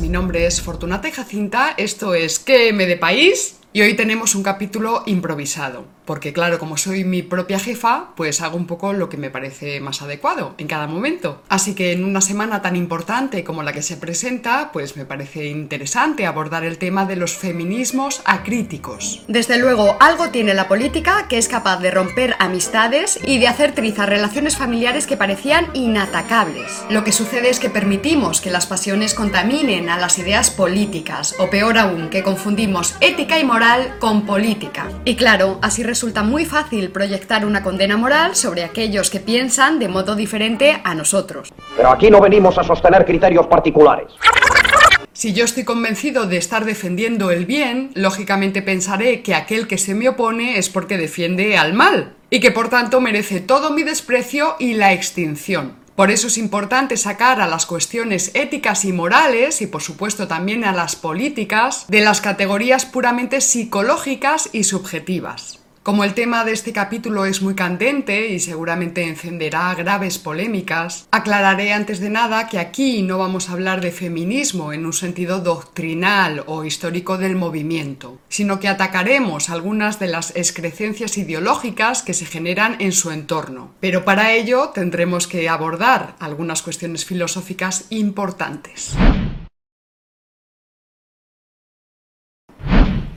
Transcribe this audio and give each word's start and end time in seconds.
Mi 0.00 0.08
nombre 0.08 0.44
es 0.44 0.60
Fortunata 0.60 1.08
Jacinta. 1.12 1.72
Esto 1.76 2.12
es 2.12 2.40
¿Qué 2.40 2.72
me 2.72 2.84
de 2.86 2.96
país? 2.96 3.60
Y 3.72 3.82
hoy 3.82 3.94
tenemos 3.94 4.34
un 4.34 4.42
capítulo 4.42 5.04
improvisado, 5.06 5.86
porque 6.08 6.32
claro, 6.32 6.58
como 6.58 6.78
soy 6.78 7.04
mi 7.04 7.20
propia 7.20 7.60
jefa, 7.60 8.12
pues 8.16 8.40
hago 8.40 8.56
un 8.56 8.66
poco 8.66 8.94
lo 8.94 9.10
que 9.10 9.18
me 9.18 9.28
parece 9.28 9.78
más 9.78 10.00
adecuado 10.00 10.54
en 10.56 10.66
cada 10.66 10.86
momento. 10.86 11.42
Así 11.50 11.74
que 11.74 11.92
en 11.92 12.02
una 12.02 12.22
semana 12.22 12.62
tan 12.62 12.76
importante 12.76 13.44
como 13.44 13.62
la 13.62 13.74
que 13.74 13.82
se 13.82 13.98
presenta, 13.98 14.72
pues 14.72 14.96
me 14.96 15.04
parece 15.04 15.48
interesante 15.48 16.24
abordar 16.24 16.64
el 16.64 16.78
tema 16.78 17.04
de 17.04 17.16
los 17.16 17.36
feminismos 17.36 18.22
acríticos. 18.24 19.22
Desde 19.28 19.58
luego, 19.58 19.98
algo 20.00 20.30
tiene 20.30 20.54
la 20.54 20.66
política 20.66 21.26
que 21.28 21.36
es 21.36 21.46
capaz 21.46 21.78
de 21.80 21.90
romper 21.90 22.36
amistades 22.38 23.20
y 23.22 23.38
de 23.38 23.48
hacer 23.48 23.74
trizar 23.74 24.08
relaciones 24.08 24.56
familiares 24.56 25.06
que 25.06 25.18
parecían 25.18 25.66
inatacables. 25.74 26.84
Lo 26.88 27.04
que 27.04 27.12
sucede 27.12 27.50
es 27.50 27.60
que 27.60 27.68
permitimos 27.68 28.40
que 28.40 28.50
las 28.50 28.64
pasiones 28.64 29.12
contaminen 29.12 29.90
a 29.90 29.98
las 29.98 30.18
ideas 30.18 30.48
políticas, 30.48 31.34
o 31.38 31.50
peor 31.50 31.76
aún, 31.76 32.08
que 32.08 32.22
confundimos 32.22 32.96
ética 33.02 33.38
y 33.38 33.44
moral 33.44 33.96
con 33.98 34.24
política. 34.24 34.88
Y 35.04 35.14
claro, 35.14 35.58
así 35.60 35.82
resulta 35.98 36.22
muy 36.22 36.44
fácil 36.44 36.90
proyectar 36.90 37.44
una 37.44 37.64
condena 37.64 37.96
moral 37.96 38.36
sobre 38.36 38.62
aquellos 38.62 39.10
que 39.10 39.18
piensan 39.18 39.80
de 39.80 39.88
modo 39.88 40.14
diferente 40.14 40.80
a 40.84 40.94
nosotros. 40.94 41.52
Pero 41.76 41.90
aquí 41.90 42.08
no 42.08 42.20
venimos 42.20 42.56
a 42.56 42.62
sostener 42.62 43.04
criterios 43.04 43.48
particulares. 43.48 44.12
Si 45.12 45.32
yo 45.32 45.44
estoy 45.44 45.64
convencido 45.64 46.26
de 46.26 46.36
estar 46.36 46.64
defendiendo 46.64 47.32
el 47.32 47.46
bien, 47.46 47.90
lógicamente 47.94 48.62
pensaré 48.62 49.22
que 49.22 49.34
aquel 49.34 49.66
que 49.66 49.76
se 49.76 49.96
me 49.96 50.08
opone 50.08 50.56
es 50.56 50.68
porque 50.68 50.96
defiende 50.96 51.58
al 51.58 51.74
mal, 51.74 52.14
y 52.30 52.38
que 52.38 52.52
por 52.52 52.68
tanto 52.68 53.00
merece 53.00 53.40
todo 53.40 53.70
mi 53.70 53.82
desprecio 53.82 54.54
y 54.60 54.74
la 54.74 54.92
extinción. 54.92 55.72
Por 55.96 56.12
eso 56.12 56.28
es 56.28 56.38
importante 56.38 56.96
sacar 56.96 57.40
a 57.40 57.48
las 57.48 57.66
cuestiones 57.66 58.30
éticas 58.34 58.84
y 58.84 58.92
morales, 58.92 59.60
y 59.62 59.66
por 59.66 59.82
supuesto 59.82 60.28
también 60.28 60.64
a 60.64 60.70
las 60.70 60.94
políticas, 60.94 61.86
de 61.88 62.02
las 62.02 62.20
categorías 62.20 62.86
puramente 62.86 63.40
psicológicas 63.40 64.48
y 64.52 64.62
subjetivas. 64.62 65.57
Como 65.88 66.04
el 66.04 66.12
tema 66.12 66.44
de 66.44 66.52
este 66.52 66.74
capítulo 66.74 67.24
es 67.24 67.40
muy 67.40 67.54
candente 67.54 68.28
y 68.28 68.40
seguramente 68.40 69.04
encenderá 69.04 69.74
graves 69.74 70.18
polémicas, 70.18 71.08
aclararé 71.10 71.72
antes 71.72 71.98
de 71.98 72.10
nada 72.10 72.46
que 72.46 72.58
aquí 72.58 73.00
no 73.00 73.16
vamos 73.16 73.48
a 73.48 73.52
hablar 73.52 73.80
de 73.80 73.90
feminismo 73.90 74.74
en 74.74 74.84
un 74.84 74.92
sentido 74.92 75.40
doctrinal 75.40 76.44
o 76.44 76.64
histórico 76.64 77.16
del 77.16 77.36
movimiento, 77.36 78.18
sino 78.28 78.60
que 78.60 78.68
atacaremos 78.68 79.48
algunas 79.48 79.98
de 79.98 80.08
las 80.08 80.36
excrecencias 80.36 81.16
ideológicas 81.16 82.02
que 82.02 82.12
se 82.12 82.26
generan 82.26 82.76
en 82.80 82.92
su 82.92 83.10
entorno. 83.10 83.72
Pero 83.80 84.04
para 84.04 84.34
ello 84.34 84.72
tendremos 84.74 85.26
que 85.26 85.48
abordar 85.48 86.16
algunas 86.18 86.60
cuestiones 86.60 87.06
filosóficas 87.06 87.86
importantes. 87.88 88.94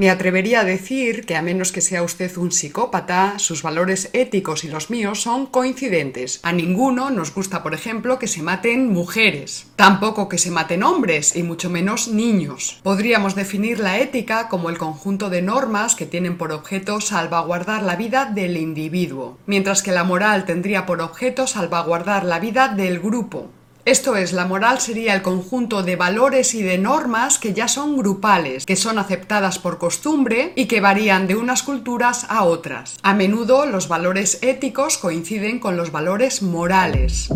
Me 0.02 0.10
atrevería 0.10 0.62
a 0.62 0.64
decir 0.64 1.28
que 1.28 1.36
a 1.36 1.44
menos 1.44 1.72
que 1.72 1.80
sea 1.80 2.02
usted 2.02 2.36
un 2.38 2.52
psicópata, 2.52 3.38
sus 3.38 3.62
valores 3.62 4.10
éticos 4.14 4.64
y 4.64 4.68
los 4.68 4.90
míos 4.90 5.22
son 5.22 5.46
coincidentes. 5.46 6.40
A 6.42 6.54
ninguno 6.54 7.12
nos 7.12 7.36
gusta, 7.36 7.62
por 7.62 7.76
ejemplo, 7.76 8.18
que 8.18 8.28
se 8.28 8.42
maten 8.42 8.92
mujeres, 8.92 9.68
tampoco 9.76 10.28
que 10.28 10.40
se 10.40 10.50
maten 10.50 10.82
hombres 10.82 11.36
y 11.36 11.44
mucho 11.44 11.70
menos 11.70 12.08
niños. 12.08 12.80
Podríamos 12.82 13.36
definir 13.36 13.78
la 13.78 14.00
ética 14.00 14.50
como 14.50 14.72
el 14.72 14.80
conjunto 14.80 15.30
de 15.30 15.44
normas 15.44 15.94
que 15.94 16.08
tienen 16.08 16.36
por 16.36 16.52
objeto 16.52 17.00
salvaguardar 17.00 17.84
la 17.84 17.96
vida 17.96 18.26
del 18.26 18.58
individuo, 18.58 19.38
mientras 19.46 19.84
que 19.84 19.92
la 19.92 20.04
moral 20.04 20.46
tendría 20.46 20.88
por 20.88 21.00
objeto 21.00 21.46
salvaguardar 21.46 22.26
la 22.26 22.40
vida 22.40 22.70
del 22.70 23.00
grupo. 23.00 23.52
Esto 23.84 24.16
es, 24.16 24.32
la 24.32 24.46
moral 24.46 24.80
sería 24.80 25.16
el 25.16 25.24
conjunto 25.24 25.82
de 25.82 25.96
valores 25.96 26.54
y 26.54 26.62
de 26.62 26.78
normas 26.78 27.40
que 27.40 27.54
ya 27.54 27.68
son 27.68 27.98
grupales, 27.98 28.68
que 28.68 28.76
son 28.76 29.00
aceptadas 29.00 29.58
por 29.58 29.80
costumbre 29.80 30.54
y 30.56 30.66
que 30.66 30.82
varían 30.82 31.26
de 31.26 31.36
unas 31.36 31.64
culturas 31.64 32.28
a 32.30 32.44
otras. 32.44 33.00
A 33.02 33.16
menudo 33.16 33.66
los 33.66 33.88
valores 33.88 34.38
éticos 34.44 35.00
coinciden 35.00 35.60
con 35.60 35.78
los 35.78 35.92
valores 35.92 36.44
morales. 36.44 37.30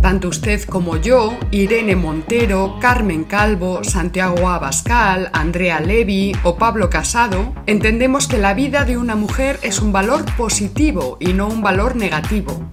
Tanto 0.00 0.28
usted 0.28 0.62
como 0.62 0.96
yo, 0.96 1.36
Irene 1.50 1.94
Montero, 1.94 2.78
Carmen 2.80 3.24
Calvo, 3.24 3.84
Santiago 3.84 4.48
Abascal, 4.48 5.28
Andrea 5.34 5.80
Levy 5.80 6.32
o 6.44 6.56
Pablo 6.56 6.88
Casado, 6.88 7.52
entendemos 7.66 8.26
que 8.28 8.38
la 8.38 8.54
vida 8.54 8.84
de 8.84 8.96
una 8.96 9.16
mujer 9.16 9.58
es 9.62 9.80
un 9.80 9.92
valor 9.92 10.24
positivo 10.36 11.18
y 11.20 11.34
no 11.34 11.48
un 11.48 11.62
valor 11.62 11.96
negativo. 11.96 12.68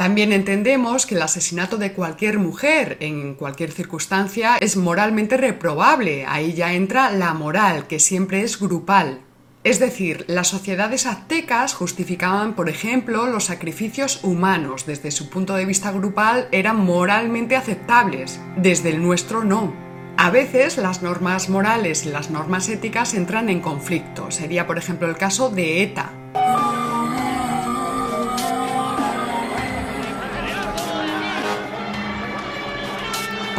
También 0.00 0.32
entendemos 0.32 1.04
que 1.04 1.14
el 1.14 1.20
asesinato 1.20 1.76
de 1.76 1.92
cualquier 1.92 2.38
mujer 2.38 2.96
en 3.00 3.34
cualquier 3.34 3.70
circunstancia 3.70 4.56
es 4.58 4.78
moralmente 4.78 5.36
reprobable. 5.36 6.24
Ahí 6.26 6.54
ya 6.54 6.72
entra 6.72 7.10
la 7.10 7.34
moral, 7.34 7.86
que 7.86 8.00
siempre 8.00 8.40
es 8.40 8.58
grupal. 8.58 9.20
Es 9.62 9.78
decir, 9.78 10.24
las 10.26 10.48
sociedades 10.48 11.04
aztecas 11.04 11.74
justificaban, 11.74 12.54
por 12.54 12.70
ejemplo, 12.70 13.26
los 13.26 13.44
sacrificios 13.44 14.24
humanos. 14.24 14.86
Desde 14.86 15.10
su 15.10 15.28
punto 15.28 15.54
de 15.54 15.66
vista 15.66 15.92
grupal 15.92 16.48
eran 16.50 16.78
moralmente 16.78 17.54
aceptables, 17.54 18.40
desde 18.56 18.88
el 18.88 19.02
nuestro 19.02 19.44
no. 19.44 19.74
A 20.16 20.30
veces 20.30 20.78
las 20.78 21.02
normas 21.02 21.50
morales 21.50 22.06
y 22.06 22.08
las 22.08 22.30
normas 22.30 22.70
éticas 22.70 23.12
entran 23.12 23.50
en 23.50 23.60
conflicto. 23.60 24.30
Sería, 24.30 24.66
por 24.66 24.78
ejemplo, 24.78 25.10
el 25.10 25.18
caso 25.18 25.50
de 25.50 25.82
ETA. 25.82 26.10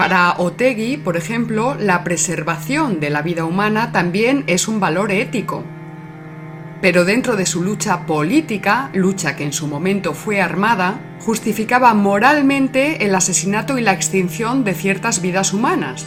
Para 0.01 0.33
Otegui, 0.39 0.97
por 0.97 1.15
ejemplo, 1.15 1.75
la 1.79 2.03
preservación 2.03 2.99
de 2.99 3.11
la 3.11 3.21
vida 3.21 3.45
humana 3.45 3.91
también 3.91 4.43
es 4.47 4.67
un 4.67 4.79
valor 4.79 5.11
ético. 5.11 5.63
Pero 6.81 7.05
dentro 7.05 7.35
de 7.35 7.45
su 7.45 7.61
lucha 7.61 8.07
política, 8.07 8.89
lucha 8.95 9.35
que 9.35 9.43
en 9.43 9.53
su 9.53 9.67
momento 9.67 10.15
fue 10.15 10.41
armada, 10.41 10.99
justificaba 11.19 11.93
moralmente 11.93 13.05
el 13.05 13.13
asesinato 13.13 13.77
y 13.77 13.81
la 13.81 13.93
extinción 13.93 14.63
de 14.63 14.73
ciertas 14.73 15.21
vidas 15.21 15.53
humanas. 15.53 16.03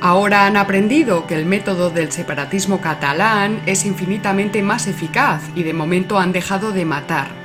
Ahora 0.00 0.46
han 0.46 0.56
aprendido 0.56 1.26
que 1.26 1.34
el 1.34 1.44
método 1.44 1.90
del 1.90 2.12
separatismo 2.12 2.80
catalán 2.80 3.60
es 3.66 3.84
infinitamente 3.84 4.62
más 4.62 4.86
eficaz 4.86 5.42
y 5.54 5.64
de 5.64 5.74
momento 5.74 6.18
han 6.18 6.32
dejado 6.32 6.72
de 6.72 6.86
matar. 6.86 7.37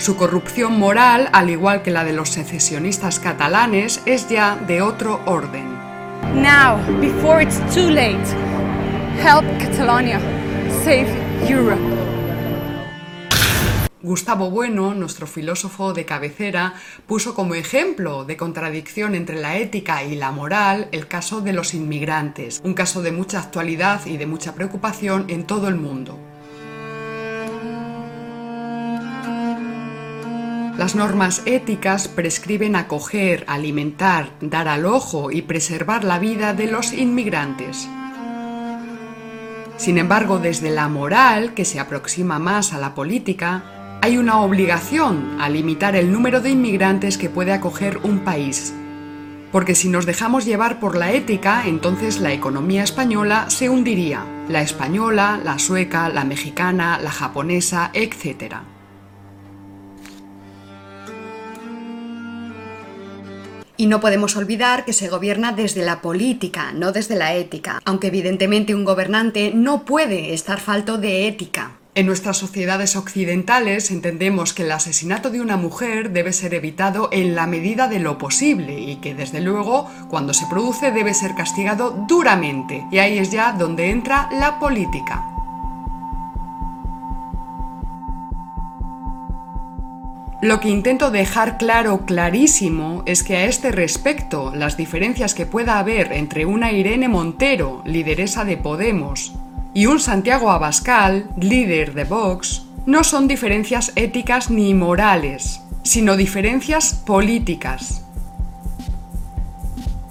Su 0.00 0.16
corrupción 0.16 0.78
moral, 0.78 1.28
al 1.34 1.50
igual 1.50 1.82
que 1.82 1.90
la 1.90 2.04
de 2.04 2.14
los 2.14 2.30
secesionistas 2.30 3.20
catalanes, 3.20 4.00
es 4.06 4.30
ya 4.30 4.56
de 4.56 4.80
otro 4.80 5.20
orden. 5.26 5.66
Now, 6.34 6.78
before 7.02 7.42
it's 7.42 7.60
too 7.74 7.90
late, 7.90 8.24
help 9.22 9.44
Catalonia, 9.58 10.18
save 10.82 11.06
Europe. 11.46 11.82
Gustavo 14.00 14.50
Bueno, 14.50 14.94
nuestro 14.94 15.26
filósofo 15.26 15.92
de 15.92 16.06
cabecera, 16.06 16.72
puso 17.06 17.34
como 17.34 17.54
ejemplo 17.54 18.24
de 18.24 18.38
contradicción 18.38 19.14
entre 19.14 19.38
la 19.38 19.58
ética 19.58 20.02
y 20.02 20.16
la 20.16 20.32
moral 20.32 20.88
el 20.92 21.08
caso 21.08 21.42
de 21.42 21.52
los 21.52 21.74
inmigrantes, 21.74 22.62
un 22.64 22.72
caso 22.72 23.02
de 23.02 23.12
mucha 23.12 23.38
actualidad 23.38 24.06
y 24.06 24.16
de 24.16 24.24
mucha 24.24 24.54
preocupación 24.54 25.26
en 25.28 25.44
todo 25.44 25.68
el 25.68 25.76
mundo. 25.76 26.29
Las 30.80 30.94
normas 30.94 31.42
éticas 31.44 32.08
prescriben 32.08 32.74
acoger, 32.74 33.44
alimentar, 33.48 34.30
dar 34.40 34.66
al 34.66 34.86
ojo 34.86 35.30
y 35.30 35.42
preservar 35.42 36.04
la 36.04 36.18
vida 36.18 36.54
de 36.54 36.68
los 36.68 36.94
inmigrantes. 36.94 37.86
Sin 39.76 39.98
embargo, 39.98 40.38
desde 40.38 40.70
la 40.70 40.88
moral, 40.88 41.52
que 41.52 41.66
se 41.66 41.80
aproxima 41.80 42.38
más 42.38 42.72
a 42.72 42.78
la 42.78 42.94
política, 42.94 43.98
hay 44.00 44.16
una 44.16 44.40
obligación 44.40 45.36
a 45.38 45.50
limitar 45.50 45.96
el 45.96 46.10
número 46.10 46.40
de 46.40 46.48
inmigrantes 46.48 47.18
que 47.18 47.28
puede 47.28 47.52
acoger 47.52 47.98
un 48.02 48.20
país. 48.20 48.72
Porque 49.52 49.74
si 49.74 49.90
nos 49.90 50.06
dejamos 50.06 50.46
llevar 50.46 50.80
por 50.80 50.96
la 50.96 51.12
ética, 51.12 51.64
entonces 51.66 52.20
la 52.20 52.32
economía 52.32 52.84
española 52.84 53.50
se 53.50 53.68
hundiría. 53.68 54.24
La 54.48 54.62
española, 54.62 55.38
la 55.44 55.58
sueca, 55.58 56.08
la 56.08 56.24
mexicana, 56.24 56.98
la 57.02 57.10
japonesa, 57.10 57.90
etc. 57.92 58.79
Y 63.80 63.86
no 63.86 63.98
podemos 63.98 64.36
olvidar 64.36 64.84
que 64.84 64.92
se 64.92 65.08
gobierna 65.08 65.52
desde 65.52 65.82
la 65.82 66.02
política, 66.02 66.70
no 66.74 66.92
desde 66.92 67.16
la 67.16 67.32
ética, 67.32 67.80
aunque 67.86 68.08
evidentemente 68.08 68.74
un 68.74 68.84
gobernante 68.84 69.52
no 69.54 69.86
puede 69.86 70.34
estar 70.34 70.60
falto 70.60 70.98
de 70.98 71.26
ética. 71.26 71.78
En 71.94 72.04
nuestras 72.04 72.36
sociedades 72.36 72.94
occidentales 72.94 73.90
entendemos 73.90 74.52
que 74.52 74.64
el 74.64 74.72
asesinato 74.72 75.30
de 75.30 75.40
una 75.40 75.56
mujer 75.56 76.10
debe 76.10 76.34
ser 76.34 76.52
evitado 76.52 77.08
en 77.10 77.34
la 77.34 77.46
medida 77.46 77.88
de 77.88 78.00
lo 78.00 78.18
posible 78.18 78.78
y 78.78 78.96
que 78.96 79.14
desde 79.14 79.40
luego 79.40 79.88
cuando 80.10 80.34
se 80.34 80.44
produce 80.44 80.92
debe 80.92 81.14
ser 81.14 81.34
castigado 81.34 82.04
duramente. 82.06 82.84
Y 82.92 82.98
ahí 82.98 83.16
es 83.16 83.30
ya 83.32 83.52
donde 83.52 83.88
entra 83.88 84.28
la 84.30 84.58
política. 84.58 85.29
Lo 90.42 90.58
que 90.58 90.70
intento 90.70 91.10
dejar 91.10 91.58
claro, 91.58 92.06
clarísimo, 92.06 93.02
es 93.04 93.22
que 93.22 93.36
a 93.36 93.44
este 93.44 93.72
respecto, 93.72 94.52
las 94.54 94.78
diferencias 94.78 95.34
que 95.34 95.44
pueda 95.44 95.78
haber 95.78 96.12
entre 96.12 96.46
una 96.46 96.72
Irene 96.72 97.08
Montero, 97.08 97.82
lideresa 97.84 98.46
de 98.46 98.56
Podemos, 98.56 99.34
y 99.74 99.84
un 99.84 100.00
Santiago 100.00 100.50
Abascal, 100.50 101.28
líder 101.38 101.92
de 101.92 102.04
Vox, 102.04 102.64
no 102.86 103.04
son 103.04 103.28
diferencias 103.28 103.92
éticas 103.96 104.50
ni 104.50 104.72
morales, 104.72 105.60
sino 105.82 106.16
diferencias 106.16 106.94
políticas. 106.94 108.06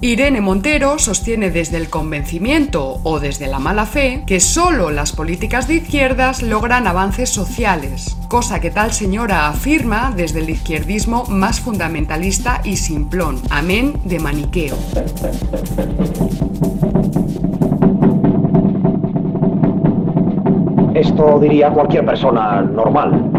Irene 0.02 0.40
Montero 0.40 0.98
sostiene 0.98 1.52
desde 1.52 1.76
el 1.76 1.90
convencimiento 1.90 3.02
o 3.04 3.20
desde 3.20 3.48
la 3.48 3.60
mala 3.60 3.86
fe 3.86 4.24
que 4.26 4.40
solo 4.40 4.92
las 4.92 5.12
políticas 5.12 5.68
de 5.68 5.76
izquierdas 5.76 6.42
logran 6.42 6.88
avances 6.88 7.30
sociales, 7.30 8.16
cosa 8.30 8.62
que 8.62 8.72
tal 8.72 8.94
señora 8.94 9.50
afirma 9.50 10.14
desde 10.16 10.40
el 10.40 10.52
izquierdismo 10.52 11.26
más 11.26 11.60
fundamentalista 11.60 12.62
y 12.64 12.78
simplón, 12.78 13.42
amén 13.50 14.00
de 14.06 14.20
maniqueo. 14.20 14.78
Esto 20.96 21.40
diría 21.42 21.72
cualquier 21.72 22.06
persona 22.06 22.62
normal. 22.62 23.39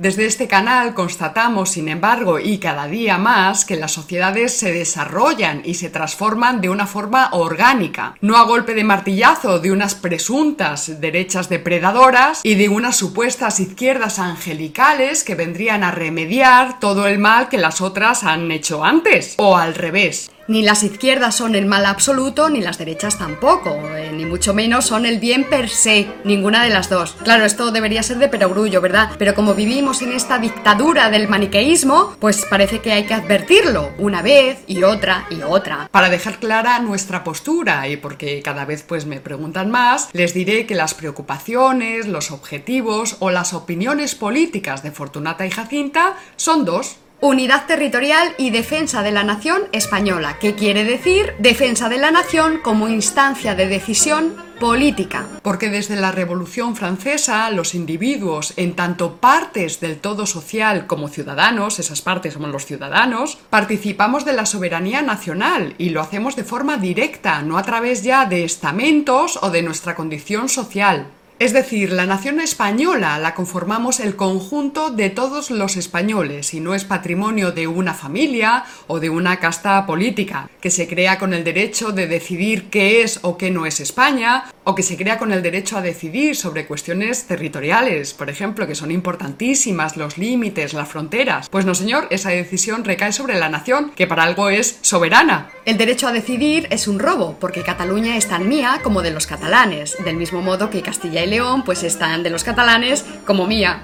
Desde 0.00 0.24
este 0.24 0.48
canal 0.48 0.94
constatamos, 0.94 1.72
sin 1.72 1.86
embargo, 1.90 2.38
y 2.38 2.56
cada 2.56 2.86
día 2.86 3.18
más, 3.18 3.66
que 3.66 3.76
las 3.76 3.92
sociedades 3.92 4.56
se 4.56 4.72
desarrollan 4.72 5.60
y 5.62 5.74
se 5.74 5.90
transforman 5.90 6.62
de 6.62 6.70
una 6.70 6.86
forma 6.86 7.28
orgánica, 7.32 8.16
no 8.22 8.38
a 8.38 8.44
golpe 8.44 8.72
de 8.72 8.82
martillazo 8.82 9.58
de 9.58 9.72
unas 9.72 9.94
presuntas 9.94 11.02
derechas 11.02 11.50
depredadoras 11.50 12.40
y 12.44 12.54
de 12.54 12.70
unas 12.70 12.96
supuestas 12.96 13.60
izquierdas 13.60 14.18
angelicales 14.18 15.22
que 15.22 15.34
vendrían 15.34 15.84
a 15.84 15.90
remediar 15.90 16.80
todo 16.80 17.06
el 17.06 17.18
mal 17.18 17.50
que 17.50 17.58
las 17.58 17.82
otras 17.82 18.24
han 18.24 18.50
hecho 18.52 18.82
antes, 18.82 19.34
o 19.36 19.58
al 19.58 19.74
revés. 19.74 20.30
Ni 20.50 20.62
las 20.62 20.82
izquierdas 20.82 21.36
son 21.36 21.54
el 21.54 21.66
mal 21.66 21.86
absoluto, 21.86 22.50
ni 22.50 22.60
las 22.60 22.76
derechas 22.76 23.16
tampoco, 23.16 23.70
eh, 23.96 24.10
ni 24.12 24.24
mucho 24.24 24.52
menos 24.52 24.84
son 24.84 25.06
el 25.06 25.20
bien 25.20 25.48
per 25.48 25.68
se, 25.68 26.08
ninguna 26.24 26.64
de 26.64 26.70
las 26.70 26.90
dos. 26.90 27.16
Claro, 27.22 27.44
esto 27.44 27.70
debería 27.70 28.02
ser 28.02 28.18
de 28.18 28.26
perogrullo, 28.26 28.80
¿verdad? 28.80 29.12
Pero 29.16 29.36
como 29.36 29.54
vivimos 29.54 30.02
en 30.02 30.10
esta 30.10 30.40
dictadura 30.40 31.08
del 31.08 31.28
maniqueísmo, 31.28 32.16
pues 32.18 32.44
parece 32.50 32.80
que 32.80 32.90
hay 32.90 33.04
que 33.04 33.14
advertirlo 33.14 33.92
una 33.98 34.22
vez 34.22 34.64
y 34.66 34.82
otra 34.82 35.24
y 35.30 35.40
otra. 35.42 35.88
Para 35.92 36.08
dejar 36.08 36.40
clara 36.40 36.80
nuestra 36.80 37.22
postura 37.22 37.86
y 37.86 37.96
porque 37.96 38.42
cada 38.42 38.64
vez 38.64 38.82
pues 38.82 39.06
me 39.06 39.20
preguntan 39.20 39.70
más, 39.70 40.08
les 40.14 40.34
diré 40.34 40.66
que 40.66 40.74
las 40.74 40.94
preocupaciones, 40.94 42.08
los 42.08 42.32
objetivos 42.32 43.18
o 43.20 43.30
las 43.30 43.54
opiniones 43.54 44.16
políticas 44.16 44.82
de 44.82 44.90
Fortunata 44.90 45.46
y 45.46 45.52
Jacinta 45.52 46.16
son 46.34 46.64
dos. 46.64 46.96
Unidad 47.22 47.66
territorial 47.66 48.32
y 48.38 48.48
defensa 48.48 49.02
de 49.02 49.12
la 49.12 49.24
nación 49.24 49.64
española, 49.72 50.38
que 50.38 50.54
quiere 50.54 50.84
decir 50.84 51.34
defensa 51.38 51.90
de 51.90 51.98
la 51.98 52.10
nación 52.10 52.60
como 52.62 52.88
instancia 52.88 53.54
de 53.54 53.68
decisión 53.68 54.36
política. 54.58 55.26
Porque 55.42 55.68
desde 55.68 55.96
la 55.96 56.12
Revolución 56.12 56.76
Francesa 56.76 57.50
los 57.50 57.74
individuos, 57.74 58.54
en 58.56 58.74
tanto 58.74 59.16
partes 59.16 59.80
del 59.80 59.98
todo 59.98 60.24
social 60.24 60.86
como 60.86 61.08
ciudadanos, 61.08 61.78
esas 61.78 62.00
partes 62.00 62.32
somos 62.32 62.50
los 62.50 62.64
ciudadanos, 62.64 63.36
participamos 63.50 64.24
de 64.24 64.32
la 64.32 64.46
soberanía 64.46 65.02
nacional 65.02 65.74
y 65.76 65.90
lo 65.90 66.00
hacemos 66.00 66.36
de 66.36 66.44
forma 66.44 66.78
directa, 66.78 67.42
no 67.42 67.58
a 67.58 67.62
través 67.64 68.02
ya 68.02 68.24
de 68.24 68.44
estamentos 68.44 69.38
o 69.42 69.50
de 69.50 69.62
nuestra 69.62 69.94
condición 69.94 70.48
social. 70.48 71.08
Es 71.40 71.54
decir, 71.54 71.90
la 71.90 72.04
nación 72.04 72.38
española 72.38 73.18
la 73.18 73.34
conformamos 73.34 73.98
el 73.98 74.14
conjunto 74.14 74.90
de 74.90 75.08
todos 75.08 75.50
los 75.50 75.78
españoles 75.78 76.52
y 76.52 76.60
no 76.60 76.74
es 76.74 76.84
patrimonio 76.84 77.50
de 77.50 77.66
una 77.66 77.94
familia 77.94 78.64
o 78.88 79.00
de 79.00 79.08
una 79.08 79.40
casta 79.40 79.86
política, 79.86 80.50
que 80.60 80.70
se 80.70 80.86
crea 80.86 81.18
con 81.18 81.32
el 81.32 81.42
derecho 81.42 81.92
de 81.92 82.08
decidir 82.08 82.64
qué 82.68 83.00
es 83.00 83.20
o 83.22 83.38
qué 83.38 83.50
no 83.50 83.64
es 83.64 83.80
España, 83.80 84.52
o 84.64 84.74
que 84.74 84.82
se 84.82 84.98
crea 84.98 85.16
con 85.16 85.32
el 85.32 85.42
derecho 85.42 85.78
a 85.78 85.80
decidir 85.80 86.36
sobre 86.36 86.66
cuestiones 86.66 87.24
territoriales, 87.24 88.12
por 88.12 88.28
ejemplo, 88.28 88.66
que 88.66 88.74
son 88.74 88.90
importantísimas, 88.90 89.96
los 89.96 90.18
límites, 90.18 90.74
las 90.74 90.88
fronteras. 90.88 91.48
Pues 91.48 91.64
no, 91.64 91.74
señor, 91.74 92.06
esa 92.10 92.28
decisión 92.28 92.84
recae 92.84 93.12
sobre 93.12 93.38
la 93.38 93.48
nación, 93.48 93.92
que 93.96 94.06
para 94.06 94.24
algo 94.24 94.50
es 94.50 94.78
soberana. 94.82 95.50
El 95.64 95.78
derecho 95.78 96.06
a 96.06 96.12
decidir 96.12 96.68
es 96.70 96.86
un 96.86 96.98
robo, 96.98 97.36
porque 97.40 97.62
Cataluña 97.62 98.18
es 98.18 98.28
tan 98.28 98.46
mía 98.46 98.80
como 98.82 99.00
de 99.00 99.10
los 99.10 99.26
catalanes, 99.26 99.96
del 100.04 100.16
mismo 100.16 100.42
modo 100.42 100.68
que 100.68 100.82
Castilla 100.82 101.24
y 101.24 101.29
León 101.30 101.62
pues 101.64 101.82
están 101.82 102.22
de 102.22 102.30
los 102.30 102.44
catalanes 102.44 103.06
como 103.24 103.46
mía. 103.46 103.82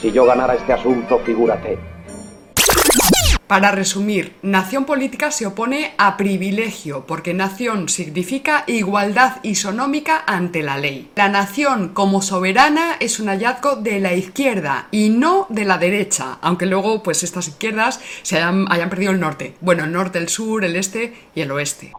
Si 0.00 0.10
yo 0.10 0.24
ganara 0.24 0.54
este 0.54 0.72
asunto, 0.72 1.20
figúrate. 1.20 1.78
Para 3.46 3.70
resumir, 3.70 4.34
nación 4.42 4.86
política 4.86 5.30
se 5.30 5.46
opone 5.46 5.92
a 5.98 6.16
privilegio, 6.16 7.06
porque 7.06 7.32
nación 7.32 7.88
significa 7.88 8.64
igualdad 8.66 9.36
isonómica 9.44 10.24
ante 10.26 10.64
la 10.64 10.76
ley. 10.78 11.12
La 11.14 11.28
nación 11.28 11.90
como 11.90 12.22
soberana 12.22 12.96
es 12.98 13.20
un 13.20 13.28
hallazgo 13.28 13.76
de 13.76 14.00
la 14.00 14.14
izquierda 14.14 14.88
y 14.90 15.10
no 15.10 15.46
de 15.48 15.64
la 15.64 15.78
derecha, 15.78 16.38
aunque 16.42 16.66
luego 16.66 17.04
pues 17.04 17.22
estas 17.22 17.46
izquierdas 17.46 18.00
se 18.22 18.38
hayan, 18.38 18.66
hayan 18.68 18.90
perdido 18.90 19.12
el 19.12 19.20
norte. 19.20 19.54
Bueno, 19.60 19.84
el 19.84 19.92
norte, 19.92 20.18
el 20.18 20.28
sur, 20.28 20.64
el 20.64 20.74
este 20.74 21.14
y 21.32 21.42
el 21.42 21.52
oeste. 21.52 21.92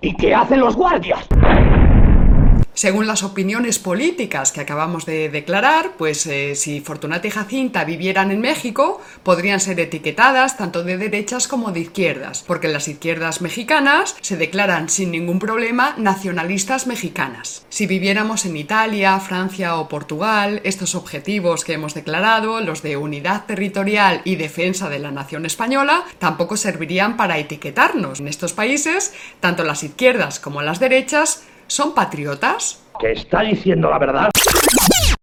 ¿Y 0.00 0.16
qué 0.16 0.34
hacen 0.34 0.60
los 0.60 0.74
guardias? 0.74 1.26
Según 2.74 3.06
las 3.06 3.22
opiniones 3.22 3.78
políticas 3.78 4.50
que 4.50 4.60
acabamos 4.60 5.06
de 5.06 5.28
declarar, 5.28 5.92
pues 5.96 6.26
eh, 6.26 6.56
si 6.56 6.80
Fortunata 6.80 7.28
y 7.28 7.30
Jacinta 7.30 7.84
vivieran 7.84 8.32
en 8.32 8.40
México, 8.40 9.00
podrían 9.22 9.60
ser 9.60 9.78
etiquetadas 9.78 10.56
tanto 10.56 10.82
de 10.82 10.98
derechas 10.98 11.46
como 11.46 11.70
de 11.70 11.80
izquierdas, 11.80 12.42
porque 12.44 12.66
las 12.66 12.88
izquierdas 12.88 13.40
mexicanas 13.42 14.16
se 14.20 14.36
declaran 14.36 14.88
sin 14.88 15.12
ningún 15.12 15.38
problema 15.38 15.94
nacionalistas 15.98 16.88
mexicanas. 16.88 17.64
Si 17.68 17.86
viviéramos 17.86 18.44
en 18.44 18.56
Italia, 18.56 19.20
Francia 19.20 19.76
o 19.76 19.88
Portugal, 19.88 20.60
estos 20.64 20.96
objetivos 20.96 21.64
que 21.64 21.74
hemos 21.74 21.94
declarado, 21.94 22.60
los 22.60 22.82
de 22.82 22.96
unidad 22.96 23.46
territorial 23.46 24.20
y 24.24 24.34
defensa 24.34 24.88
de 24.88 24.98
la 24.98 25.12
nación 25.12 25.46
española, 25.46 26.04
tampoco 26.18 26.56
servirían 26.56 27.16
para 27.16 27.38
etiquetarnos. 27.38 28.18
En 28.18 28.26
estos 28.26 28.52
países, 28.52 29.14
tanto 29.38 29.62
las 29.62 29.84
izquierdas 29.84 30.40
como 30.40 30.60
las 30.60 30.80
derechas 30.80 31.44
¿Son 31.66 31.94
patriotas? 31.94 32.80
¿Que 33.00 33.12
está 33.12 33.40
diciendo 33.40 33.90
la 33.90 33.98
verdad? 33.98 34.30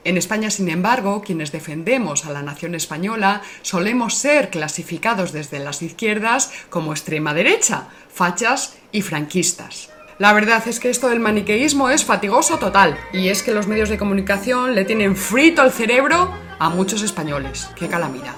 En 0.03 0.17
España, 0.17 0.49
sin 0.49 0.69
embargo, 0.69 1.21
quienes 1.21 1.51
defendemos 1.51 2.25
a 2.25 2.31
la 2.31 2.41
nación 2.41 2.73
española 2.73 3.41
solemos 3.61 4.15
ser 4.15 4.49
clasificados 4.49 5.31
desde 5.31 5.59
las 5.59 5.81
izquierdas 5.83 6.51
como 6.69 6.91
extrema 6.91 7.33
derecha, 7.33 7.87
fachas 8.11 8.77
y 8.91 9.03
franquistas. 9.03 9.89
La 10.17 10.33
verdad 10.33 10.67
es 10.67 10.79
que 10.79 10.89
esto 10.89 11.09
del 11.09 11.19
maniqueísmo 11.19 11.89
es 11.89 12.03
fatigoso 12.03 12.57
total, 12.57 12.97
y 13.13 13.29
es 13.29 13.43
que 13.43 13.53
los 13.53 13.67
medios 13.67 13.89
de 13.89 13.97
comunicación 13.97 14.75
le 14.75 14.85
tienen 14.85 15.15
frito 15.15 15.63
el 15.63 15.71
cerebro 15.71 16.31
a 16.59 16.69
muchos 16.69 17.01
españoles. 17.03 17.69
¡Qué 17.75 17.87
calamidad! 17.87 18.35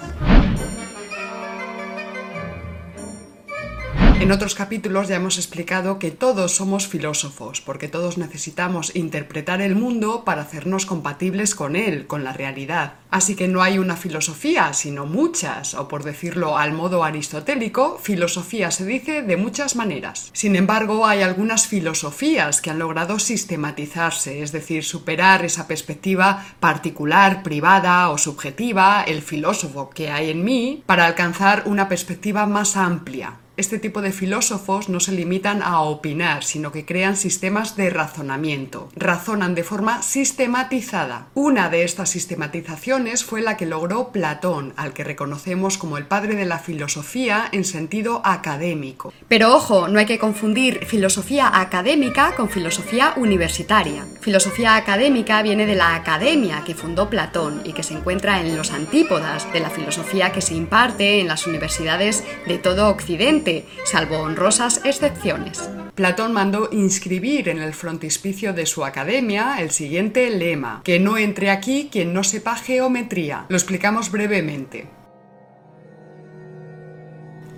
En 4.23 4.31
otros 4.31 4.55
capítulos 4.55 5.09
ya 5.09 5.17
hemos 5.17 5.37
explicado 5.37 5.99
que 5.99 6.09
todos 6.09 6.55
somos 6.55 6.87
filósofos, 6.87 7.59
porque 7.59 7.89
todos 7.89 8.17
necesitamos 8.17 8.95
interpretar 8.95 9.61
el 9.61 9.75
mundo 9.75 10.23
para 10.23 10.43
hacernos 10.43 10.85
compatibles 10.85 11.55
con 11.55 11.75
él, 11.75 12.07
con 12.07 12.23
la 12.23 12.31
realidad. 12.31 12.93
Así 13.11 13.35
que 13.35 13.49
no 13.49 13.61
hay 13.61 13.79
una 13.79 13.97
filosofía, 13.97 14.71
sino 14.71 15.05
muchas, 15.05 15.73
o 15.73 15.89
por 15.89 16.05
decirlo 16.05 16.57
al 16.57 16.71
modo 16.71 17.03
aristotélico, 17.03 17.99
filosofía 18.01 18.71
se 18.71 18.85
dice 18.85 19.23
de 19.23 19.35
muchas 19.35 19.75
maneras. 19.75 20.29
Sin 20.31 20.55
embargo, 20.55 21.05
hay 21.05 21.21
algunas 21.21 21.67
filosofías 21.67 22.61
que 22.61 22.69
han 22.69 22.79
logrado 22.79 23.19
sistematizarse, 23.19 24.41
es 24.41 24.53
decir, 24.53 24.85
superar 24.85 25.43
esa 25.43 25.67
perspectiva 25.67 26.45
particular, 26.61 27.43
privada 27.43 28.09
o 28.09 28.17
subjetiva, 28.17 29.03
el 29.03 29.21
filósofo 29.21 29.89
que 29.89 30.09
hay 30.09 30.29
en 30.29 30.45
mí, 30.45 30.81
para 30.85 31.07
alcanzar 31.07 31.63
una 31.65 31.89
perspectiva 31.89 32.45
más 32.45 32.77
amplia, 32.77 33.39
este 33.55 33.77
tipo 33.77 34.01
de 34.01 34.12
filósofos 34.12 34.89
no 34.89 35.00
se 35.00 35.12
limitan 35.12 35.62
a 35.62 35.81
opinar, 35.81 36.43
sino 36.43 36.72
que 36.72 36.86
crean 36.86 37.15
sistemas 37.15 37.75
de 37.75 37.91
razonamiento. 37.91 38.89
Razonan 38.95 39.53
de 39.53 39.63
forma 39.63 40.01
sistematizada. 40.01 41.27
Una 41.36 41.69
de 41.69 41.83
estas 41.83 42.10
sistematizaciones 42.10 43.24
fue 43.24 43.41
la 43.41 43.55
que 43.55 43.67
logró 43.67 44.12
Platón, 44.12 44.74
al 44.75 44.93
que 44.93 45.03
reconocemos 45.03 45.77
como 45.77 46.00
el 46.00 46.07
padre 46.07 46.36
de 46.36 46.45
la 46.45 46.57
filosofía 46.57 47.48
en 47.51 47.63
sentido 47.63 48.22
académico. 48.25 49.13
Pero 49.27 49.55
ojo, 49.55 49.88
no 49.88 50.00
hay 50.00 50.07
que 50.07 50.17
confundir 50.17 50.86
filosofía 50.86 51.60
académica 51.60 52.33
con 52.36 52.50
filosofía 52.50 53.13
universitaria. 53.17 54.07
Filosofía 54.22 54.75
académica 54.75 55.43
viene 55.43 55.67
de 55.67 55.75
la 55.75 55.93
academia 55.93 56.63
que 56.65 56.74
fundó 56.74 57.07
Platón 57.07 57.62
y 57.65 57.74
que 57.74 57.83
se 57.83 57.93
encuentra 57.93 58.41
en 58.41 58.57
los 58.57 58.72
antípodas 58.72 59.51
de 59.53 59.60
la 59.60 59.69
filosofía 59.69 60.31
que 60.31 60.41
se 60.41 60.55
imparte 60.55 61.19
en 61.19 61.27
las 61.27 61.45
universidades 61.45 62.24
de 62.48 62.57
todo 62.57 62.89
Occidente 62.89 63.42
salvo 63.85 64.19
honrosas 64.19 64.81
excepciones. 64.85 65.69
Platón 65.95 66.33
mandó 66.33 66.69
inscribir 66.71 67.50
en 67.50 67.59
el 67.59 67.73
frontispicio 67.73 68.53
de 68.53 68.65
su 68.65 68.83
academia 68.83 69.57
el 69.59 69.71
siguiente 69.71 70.29
lema, 70.29 70.81
que 70.83 71.00
no 71.00 71.17
entre 71.17 71.51
aquí 71.51 71.89
quien 71.91 72.13
no 72.13 72.23
sepa 72.23 72.55
geometría. 72.55 73.45
Lo 73.50 73.57
explicamos 73.57 74.09
brevemente. 74.12 74.88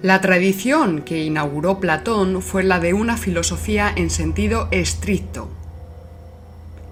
La 0.01 0.22
tradición 0.22 1.01
que 1.01 1.24
inauguró 1.24 1.80
Platón 1.80 2.42
fue 2.42 2.63
la 2.63 2.80
de 2.80 2.94
una 2.94 3.18
filosofía 3.18 3.92
en 3.96 4.10
sentido 4.10 4.68
estricto. 4.72 5.50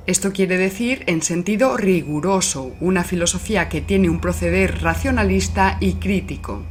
Esto 0.06 0.34
quiere 0.34 0.58
decir 0.58 1.04
en 1.08 1.22
sentido 1.22 1.78
riguroso, 1.78 2.74
una 2.82 3.04
filosofía 3.04 3.70
que 3.70 3.82
tiene 3.82 4.10
un 4.10 4.20
proceder 4.20 4.82
racionalista 4.82 5.78
y 5.80 5.94
crítico. 5.94 6.66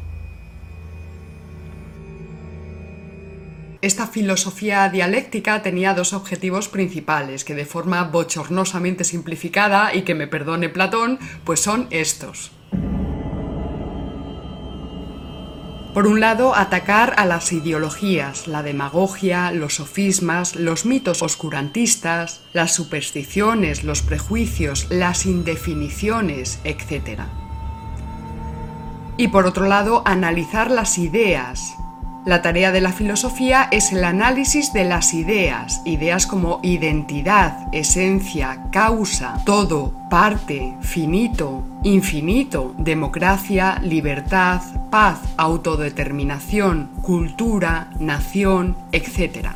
Esta 3.82 4.06
filosofía 4.06 4.88
dialéctica 4.90 5.60
tenía 5.60 5.92
dos 5.92 6.12
objetivos 6.12 6.68
principales, 6.68 7.44
que 7.44 7.56
de 7.56 7.66
forma 7.66 8.04
bochornosamente 8.04 9.02
simplificada, 9.02 9.92
y 9.92 10.02
que 10.02 10.14
me 10.14 10.28
perdone 10.28 10.68
Platón, 10.68 11.18
pues 11.42 11.58
son 11.58 11.88
estos. 11.90 12.52
Por 15.92 16.06
un 16.06 16.20
lado, 16.20 16.54
atacar 16.54 17.14
a 17.16 17.26
las 17.26 17.52
ideologías, 17.52 18.46
la 18.46 18.62
demagogia, 18.62 19.50
los 19.50 19.74
sofismas, 19.74 20.54
los 20.54 20.86
mitos 20.86 21.20
oscurantistas, 21.20 22.40
las 22.52 22.72
supersticiones, 22.72 23.82
los 23.82 24.02
prejuicios, 24.02 24.86
las 24.90 25.26
indefiniciones, 25.26 26.60
etc. 26.62 27.22
Y 29.16 29.26
por 29.28 29.44
otro 29.44 29.66
lado, 29.66 30.02
analizar 30.06 30.70
las 30.70 30.98
ideas, 30.98 31.74
la 32.24 32.40
tarea 32.40 32.70
de 32.70 32.80
la 32.80 32.92
filosofía 32.92 33.68
es 33.72 33.92
el 33.92 34.04
análisis 34.04 34.72
de 34.72 34.84
las 34.84 35.12
ideas, 35.12 35.82
ideas 35.84 36.26
como 36.28 36.60
identidad, 36.62 37.66
esencia, 37.72 38.66
causa, 38.70 39.42
todo, 39.44 39.92
parte, 40.08 40.76
finito, 40.82 41.64
infinito, 41.82 42.74
democracia, 42.78 43.80
libertad, 43.82 44.60
paz, 44.90 45.18
autodeterminación, 45.36 46.90
cultura, 47.02 47.90
nación, 47.98 48.76
etc. 48.92 49.48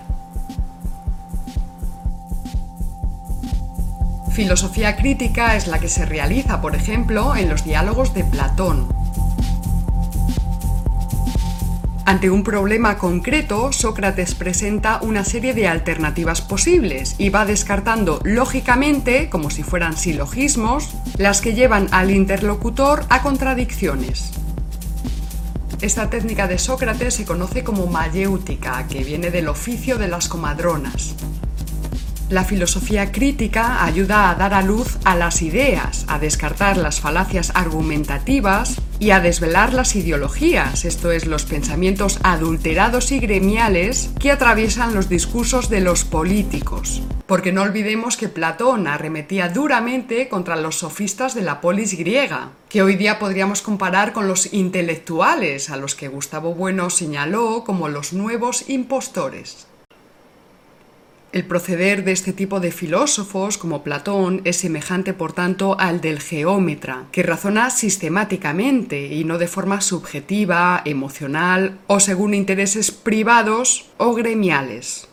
Filosofía 4.33 4.97
crítica 4.97 5.55
es 5.55 5.69
la 5.69 5.79
que 5.79 5.89
se 5.89 6.05
realiza, 6.05 6.61
por 6.61 6.75
ejemplo, 6.75 7.37
en 7.37 7.49
los 7.49 7.65
diálogos 7.65 8.13
de 8.13 8.25
Platón, 8.25 8.89
ante 12.07 12.31
un 12.31 12.45
problema 12.45 12.99
concreto, 12.99 13.73
Sócrates 13.73 14.37
presenta 14.37 15.01
una 15.03 15.25
serie 15.25 15.55
de 15.55 15.67
alternativas 15.67 16.41
posibles 16.41 17.17
y 17.19 17.31
va 17.31 17.45
descartando 17.45 18.21
lógicamente, 18.23 19.29
como 19.29 19.51
si 19.51 19.65
fueran 19.65 19.97
silogismos, 19.97 20.95
las 21.19 21.41
que 21.41 21.55
llevan 21.55 21.89
al 21.91 22.13
interlocutor 22.13 23.05
a 23.09 23.23
contradicciones. 23.23 24.31
Esta 25.81 26.09
técnica 26.09 26.47
de 26.47 26.59
Sócrates 26.61 27.15
se 27.15 27.25
conoce 27.25 27.65
como 27.65 27.89
mayéutica, 27.89 28.87
que 28.87 29.03
viene 29.03 29.33
del 29.33 29.49
oficio 29.49 29.99
de 29.99 30.07
las 30.07 30.29
comadronas. 30.29 31.17
La 32.29 32.43
filosofía 32.43 33.13
crítica 33.13 33.85
ayuda 33.85 34.29
a 34.29 34.35
dar 34.35 34.53
a 34.53 34.61
luz 34.61 34.99
a 35.05 35.15
las 35.15 35.43
ideas, 35.43 36.05
a 36.09 36.19
descartar 36.19 36.77
las 36.77 36.99
falacias 36.99 37.53
argumentativas 37.55 38.81
y 38.99 39.13
a 39.13 39.21
desvelar 39.21 39.73
las 39.73 39.95
ideologías, 39.95 40.85
esto 40.85 41.13
es, 41.13 41.27
los 41.27 41.45
pensamientos 41.45 42.19
adulterados 42.25 43.13
y 43.13 43.21
gremiales 43.21 44.11
que 44.19 44.33
atraviesan 44.33 44.93
los 44.93 45.09
discursos 45.09 45.71
de 45.71 45.81
los 45.81 46.05
políticos. 46.05 47.01
Porque 47.29 47.53
no 47.53 47.63
olvidemos 47.63 48.17
que 48.17 48.29
Platón 48.29 48.89
arremetía 48.89 49.49
duramente 49.49 50.29
contra 50.29 50.57
los 50.57 50.79
sofistas 50.79 51.33
de 51.33 51.43
la 51.43 51.61
polis 51.61 51.97
griega, 51.97 52.51
que 52.69 52.83
hoy 52.83 52.97
día 52.97 53.21
podríamos 53.21 53.63
comparar 53.63 54.13
con 54.13 54.27
los 54.27 54.53
intelectuales, 54.53 55.71
a 55.71 55.77
los 55.77 55.95
que 55.95 56.09
Gustavo 56.09 56.55
Bueno 56.57 56.91
señaló 56.91 57.63
como 57.65 57.89
los 57.89 58.13
nuevos 58.13 58.69
impostores. 58.69 59.69
El 61.37 61.45
proceder 61.45 62.03
de 62.03 62.13
este 62.13 62.33
tipo 62.33 62.61
de 62.61 62.73
filósofos, 62.73 63.59
como 63.59 63.83
Platón, 63.83 64.41
es 64.45 64.57
semejante, 64.57 65.13
por 65.13 65.35
tanto, 65.35 65.79
al 65.79 66.01
del 66.01 66.19
geómetra, 66.19 67.09
que 67.13 67.23
razona 67.23 67.69
sistemáticamente 67.69 69.13
y 69.13 69.23
no 69.25 69.37
de 69.37 69.47
forma 69.47 69.83
subjetiva, 69.83 70.81
emocional 70.87 71.79
o 71.89 72.01
según 72.01 72.33
intereses 72.33 72.91
privados 72.91 73.91
o 73.99 74.15
gremiales. 74.15 75.06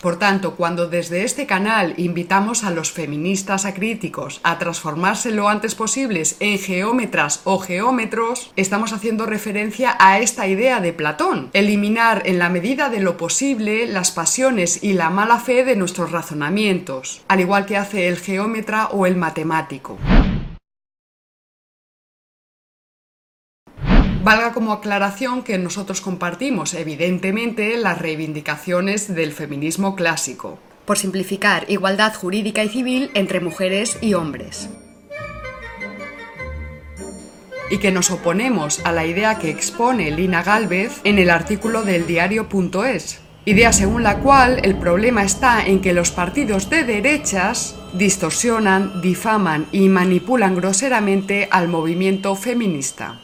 Por 0.00 0.16
tanto, 0.16 0.54
cuando 0.54 0.86
desde 0.86 1.24
este 1.24 1.46
canal 1.46 1.94
invitamos 1.96 2.62
a 2.62 2.70
los 2.70 2.92
feministas 2.92 3.64
acríticos 3.64 4.40
a 4.44 4.58
transformarse 4.58 5.32
lo 5.32 5.48
antes 5.48 5.74
posibles 5.74 6.36
en 6.38 6.58
geómetras 6.58 7.40
o 7.42 7.58
geómetros, 7.58 8.52
estamos 8.54 8.92
haciendo 8.92 9.26
referencia 9.26 9.96
a 9.98 10.20
esta 10.20 10.46
idea 10.46 10.80
de 10.80 10.92
Platón, 10.92 11.50
eliminar 11.52 12.22
en 12.26 12.38
la 12.38 12.48
medida 12.48 12.90
de 12.90 13.00
lo 13.00 13.16
posible 13.16 13.86
las 13.86 14.12
pasiones 14.12 14.84
y 14.84 14.92
la 14.92 15.10
mala 15.10 15.40
fe 15.40 15.64
de 15.64 15.74
nuestros 15.74 16.12
razonamientos, 16.12 17.22
al 17.26 17.40
igual 17.40 17.66
que 17.66 17.76
hace 17.76 18.06
el 18.06 18.18
geómetra 18.18 18.86
o 18.86 19.04
el 19.04 19.16
matemático. 19.16 19.98
Valga 24.24 24.52
como 24.52 24.72
aclaración 24.72 25.44
que 25.44 25.58
nosotros 25.58 26.00
compartimos, 26.00 26.74
evidentemente, 26.74 27.76
las 27.76 27.98
reivindicaciones 27.98 29.14
del 29.14 29.32
feminismo 29.32 29.94
clásico. 29.94 30.58
Por 30.84 30.98
simplificar, 30.98 31.64
igualdad 31.68 32.14
jurídica 32.14 32.64
y 32.64 32.68
civil 32.68 33.10
entre 33.14 33.40
mujeres 33.40 33.96
y 34.00 34.14
hombres. 34.14 34.70
Y 37.70 37.78
que 37.78 37.92
nos 37.92 38.10
oponemos 38.10 38.80
a 38.84 38.90
la 38.90 39.06
idea 39.06 39.38
que 39.38 39.50
expone 39.50 40.10
Lina 40.10 40.42
Galvez 40.42 41.00
en 41.04 41.18
el 41.18 41.30
artículo 41.30 41.82
del 41.84 42.06
diario.es, 42.06 43.20
idea 43.44 43.72
según 43.72 44.02
la 44.02 44.18
cual 44.18 44.60
el 44.64 44.76
problema 44.78 45.22
está 45.22 45.64
en 45.64 45.80
que 45.80 45.92
los 45.92 46.10
partidos 46.10 46.68
de 46.70 46.82
derechas 46.82 47.76
distorsionan, 47.92 49.00
difaman 49.00 49.66
y 49.70 49.88
manipulan 49.88 50.56
groseramente 50.56 51.46
al 51.52 51.68
movimiento 51.68 52.34
feminista. 52.34 53.20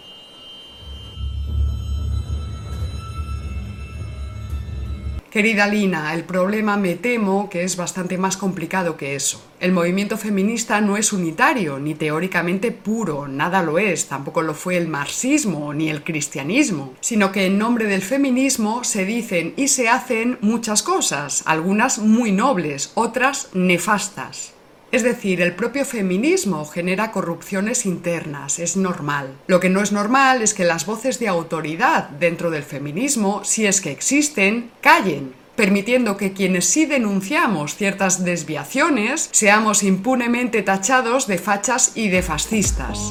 Querida 5.34 5.66
Lina, 5.66 6.14
el 6.14 6.22
problema 6.22 6.76
me 6.76 6.94
temo 6.94 7.50
que 7.50 7.64
es 7.64 7.76
bastante 7.76 8.18
más 8.18 8.36
complicado 8.36 8.96
que 8.96 9.16
eso. 9.16 9.42
El 9.58 9.72
movimiento 9.72 10.16
feminista 10.16 10.80
no 10.80 10.96
es 10.96 11.12
unitario, 11.12 11.80
ni 11.80 11.96
teóricamente 11.96 12.70
puro, 12.70 13.26
nada 13.26 13.60
lo 13.60 13.80
es, 13.80 14.06
tampoco 14.06 14.42
lo 14.42 14.54
fue 14.54 14.76
el 14.76 14.86
marxismo 14.86 15.74
ni 15.74 15.88
el 15.88 16.04
cristianismo, 16.04 16.94
sino 17.00 17.32
que 17.32 17.46
en 17.46 17.58
nombre 17.58 17.86
del 17.86 18.02
feminismo 18.02 18.84
se 18.84 19.04
dicen 19.04 19.54
y 19.56 19.66
se 19.66 19.88
hacen 19.88 20.38
muchas 20.40 20.84
cosas, 20.84 21.42
algunas 21.46 21.98
muy 21.98 22.30
nobles, 22.30 22.92
otras 22.94 23.48
nefastas. 23.54 24.53
Es 24.94 25.02
decir, 25.02 25.42
el 25.42 25.56
propio 25.56 25.84
feminismo 25.84 26.64
genera 26.64 27.10
corrupciones 27.10 27.84
internas, 27.84 28.60
es 28.60 28.76
normal. 28.76 29.34
Lo 29.48 29.58
que 29.58 29.68
no 29.68 29.80
es 29.80 29.90
normal 29.90 30.40
es 30.40 30.54
que 30.54 30.62
las 30.64 30.86
voces 30.86 31.18
de 31.18 31.26
autoridad 31.26 32.10
dentro 32.10 32.48
del 32.48 32.62
feminismo, 32.62 33.42
si 33.42 33.66
es 33.66 33.80
que 33.80 33.90
existen, 33.90 34.70
callen, 34.80 35.34
permitiendo 35.56 36.16
que 36.16 36.32
quienes 36.32 36.66
sí 36.66 36.86
denunciamos 36.86 37.74
ciertas 37.74 38.24
desviaciones 38.24 39.30
seamos 39.32 39.82
impunemente 39.82 40.62
tachados 40.62 41.26
de 41.26 41.38
fachas 41.38 41.90
y 41.96 42.08
de 42.08 42.22
fascistas. 42.22 43.10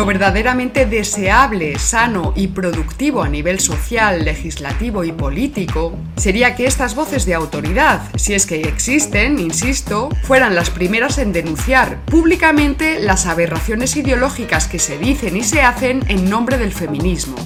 Lo 0.00 0.06
verdaderamente 0.06 0.86
deseable, 0.86 1.78
sano 1.78 2.32
y 2.34 2.46
productivo 2.46 3.22
a 3.22 3.28
nivel 3.28 3.60
social, 3.60 4.24
legislativo 4.24 5.04
y 5.04 5.12
político 5.12 5.94
sería 6.16 6.56
que 6.56 6.64
estas 6.64 6.94
voces 6.94 7.26
de 7.26 7.34
autoridad, 7.34 8.00
si 8.14 8.32
es 8.32 8.46
que 8.46 8.62
existen, 8.62 9.38
insisto, 9.38 10.08
fueran 10.22 10.54
las 10.54 10.70
primeras 10.70 11.18
en 11.18 11.34
denunciar 11.34 12.02
públicamente 12.06 12.98
las 12.98 13.26
aberraciones 13.26 13.94
ideológicas 13.94 14.68
que 14.68 14.78
se 14.78 14.96
dicen 14.96 15.36
y 15.36 15.44
se 15.44 15.60
hacen 15.60 16.02
en 16.08 16.30
nombre 16.30 16.56
del 16.56 16.72
feminismo. 16.72 17.36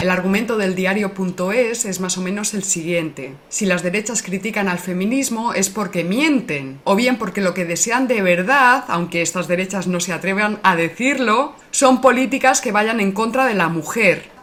El 0.00 0.08
argumento 0.08 0.56
del 0.56 0.74
diario.es 0.74 1.84
es 1.84 2.00
más 2.00 2.16
o 2.16 2.22
menos 2.22 2.54
el 2.54 2.64
siguiente. 2.64 3.34
Si 3.50 3.66
las 3.66 3.82
derechas 3.82 4.22
critican 4.22 4.66
al 4.66 4.78
feminismo 4.78 5.52
es 5.52 5.68
porque 5.68 6.04
mienten, 6.04 6.80
o 6.84 6.96
bien 6.96 7.18
porque 7.18 7.42
lo 7.42 7.52
que 7.52 7.66
desean 7.66 8.08
de 8.08 8.22
verdad, 8.22 8.84
aunque 8.88 9.20
estas 9.20 9.46
derechas 9.46 9.88
no 9.88 10.00
se 10.00 10.14
atrevan 10.14 10.58
a 10.62 10.74
decirlo, 10.74 11.54
son 11.70 12.00
políticas 12.00 12.62
que 12.62 12.72
vayan 12.72 12.98
en 12.98 13.12
contra 13.12 13.44
de 13.44 13.54
la 13.54 13.68
mujer, 13.68 14.39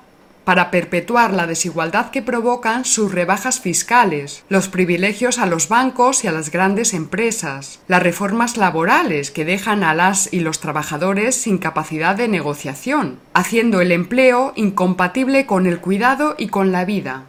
para 0.47 0.71
perpetuar 0.71 1.33
la 1.33 1.45
desigualdad 1.45 2.09
que 2.09 2.21
provocan 2.21 2.85
sus 2.85 3.11
rebajas 3.11 3.59
fiscales, 3.59 4.45
los 4.47 4.69
privilegios 4.69 5.39
a 5.39 5.45
los 5.45 5.67
bancos 5.67 6.23
y 6.23 6.27
a 6.29 6.31
las 6.31 6.51
grandes 6.51 6.93
empresas, 6.93 7.81
las 7.89 8.01
reformas 8.01 8.55
laborales 8.55 9.29
que 9.29 9.43
dejan 9.43 9.83
a 9.83 9.93
las 9.93 10.31
y 10.31 10.39
los 10.39 10.61
trabajadores 10.61 11.35
sin 11.35 11.57
capacidad 11.57 12.15
de 12.15 12.29
negociación, 12.29 13.19
haciendo 13.33 13.81
el 13.81 13.91
empleo 13.91 14.53
incompatible 14.55 15.45
con 15.45 15.65
el 15.65 15.81
cuidado 15.81 16.35
y 16.37 16.47
con 16.47 16.71
la 16.71 16.85
vida. 16.85 17.25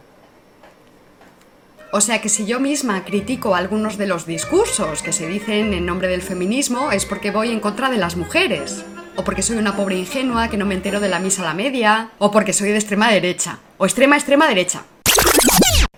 O 1.91 1.99
sea 1.99 2.21
que 2.21 2.29
si 2.29 2.45
yo 2.45 2.61
misma 2.61 3.03
critico 3.03 3.53
algunos 3.53 3.97
de 3.97 4.07
los 4.07 4.27
discursos 4.27 5.03
que 5.03 5.11
se 5.11 5.27
dicen 5.27 5.73
en 5.73 5.85
nombre 5.85 6.07
del 6.07 6.21
feminismo 6.21 6.93
es 6.93 7.05
porque 7.05 7.31
voy 7.31 7.51
en 7.51 7.59
contra 7.59 7.89
de 7.89 7.97
las 7.97 8.15
mujeres. 8.15 8.85
O 9.15 9.23
porque 9.23 9.41
soy 9.41 9.57
una 9.57 9.75
pobre 9.75 9.97
ingenua 9.97 10.49
que 10.49 10.57
no 10.57 10.65
me 10.65 10.75
entero 10.75 10.99
de 10.99 11.09
la 11.09 11.19
misa 11.19 11.41
a 11.41 11.45
la 11.45 11.53
media. 11.53 12.11
O 12.19 12.31
porque 12.31 12.53
soy 12.53 12.69
de 12.69 12.77
extrema 12.77 13.11
derecha. 13.11 13.59
O 13.77 13.85
extrema 13.85 14.15
extrema 14.15 14.47
derecha. 14.47 14.83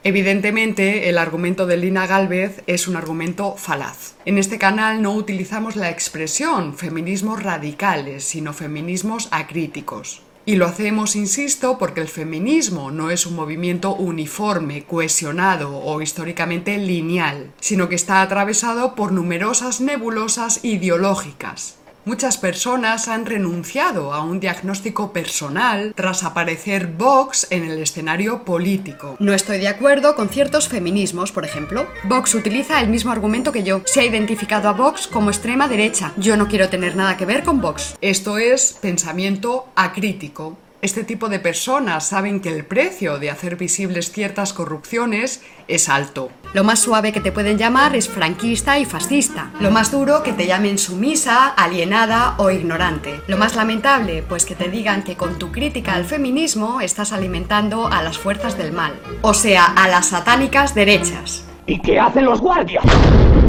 Evidentemente, 0.03 1.09
el 1.09 1.19
argumento 1.19 1.67
de 1.67 1.77
Lina 1.77 2.07
Galvez 2.07 2.63
es 2.65 2.87
un 2.87 2.95
argumento 2.95 3.55
falaz. 3.55 4.15
En 4.25 4.39
este 4.39 4.57
canal 4.57 5.01
no 5.03 5.11
utilizamos 5.13 5.75
la 5.75 5.91
expresión 5.91 6.75
feminismos 6.75 7.43
radicales, 7.43 8.23
sino 8.23 8.51
feminismos 8.51 9.27
acríticos. 9.29 10.23
Y 10.43 10.55
lo 10.55 10.65
hacemos, 10.65 11.15
insisto, 11.15 11.77
porque 11.77 12.01
el 12.01 12.07
feminismo 12.07 12.89
no 12.89 13.11
es 13.11 13.27
un 13.27 13.35
movimiento 13.35 13.93
uniforme, 13.93 14.85
cohesionado 14.85 15.77
o 15.77 16.01
históricamente 16.01 16.79
lineal, 16.79 17.51
sino 17.59 17.87
que 17.87 17.95
está 17.95 18.23
atravesado 18.23 18.95
por 18.95 19.11
numerosas 19.11 19.81
nebulosas 19.81 20.65
ideológicas. 20.65 21.77
Muchas 22.03 22.37
personas 22.37 23.07
han 23.07 23.27
renunciado 23.27 24.11
a 24.11 24.23
un 24.23 24.39
diagnóstico 24.39 25.13
personal 25.13 25.93
tras 25.95 26.23
aparecer 26.23 26.87
Vox 26.87 27.45
en 27.51 27.63
el 27.63 27.77
escenario 27.77 28.43
político. 28.43 29.17
No 29.19 29.33
estoy 29.33 29.59
de 29.59 29.67
acuerdo 29.67 30.15
con 30.15 30.29
ciertos 30.29 30.67
feminismos, 30.67 31.31
por 31.31 31.45
ejemplo. 31.45 31.85
Vox 32.05 32.33
utiliza 32.33 32.81
el 32.81 32.89
mismo 32.89 33.11
argumento 33.11 33.51
que 33.51 33.61
yo. 33.61 33.83
Se 33.85 33.99
ha 33.99 34.05
identificado 34.05 34.67
a 34.67 34.73
Vox 34.73 35.05
como 35.05 35.29
extrema 35.29 35.67
derecha. 35.67 36.11
Yo 36.17 36.37
no 36.37 36.47
quiero 36.47 36.69
tener 36.69 36.95
nada 36.95 37.17
que 37.17 37.27
ver 37.27 37.43
con 37.43 37.61
Vox. 37.61 37.95
Esto 38.01 38.39
es 38.39 38.79
pensamiento 38.81 39.67
acrítico. 39.75 40.57
Este 40.81 41.03
tipo 41.03 41.29
de 41.29 41.39
personas 41.39 42.07
saben 42.07 42.39
que 42.39 42.49
el 42.49 42.65
precio 42.65 43.19
de 43.19 43.29
hacer 43.29 43.55
visibles 43.55 44.11
ciertas 44.11 44.51
corrupciones 44.51 45.43
es 45.67 45.89
alto. 45.89 46.31
Lo 46.53 46.63
más 46.63 46.79
suave 46.79 47.11
que 47.11 47.19
te 47.19 47.31
pueden 47.31 47.59
llamar 47.59 47.95
es 47.95 48.09
franquista 48.09 48.79
y 48.79 48.85
fascista. 48.85 49.51
Lo 49.59 49.69
más 49.69 49.91
duro 49.91 50.23
que 50.23 50.33
te 50.33 50.47
llamen 50.47 50.79
sumisa, 50.79 51.49
alienada 51.49 52.33
o 52.39 52.49
ignorante. 52.49 53.21
Lo 53.27 53.37
más 53.37 53.55
lamentable, 53.55 54.23
pues 54.27 54.43
que 54.45 54.55
te 54.55 54.69
digan 54.69 55.03
que 55.03 55.15
con 55.15 55.37
tu 55.37 55.51
crítica 55.51 55.93
al 55.93 56.05
feminismo 56.05 56.81
estás 56.81 57.13
alimentando 57.13 57.85
a 57.85 58.01
las 58.01 58.17
fuerzas 58.17 58.57
del 58.57 58.71
mal. 58.71 58.99
O 59.21 59.35
sea, 59.35 59.65
a 59.65 59.87
las 59.87 60.07
satánicas 60.07 60.73
derechas. 60.73 61.45
¿Y 61.71 61.79
qué 61.79 61.97
hacen 61.97 62.25
los 62.25 62.41
guardias? 62.41 62.83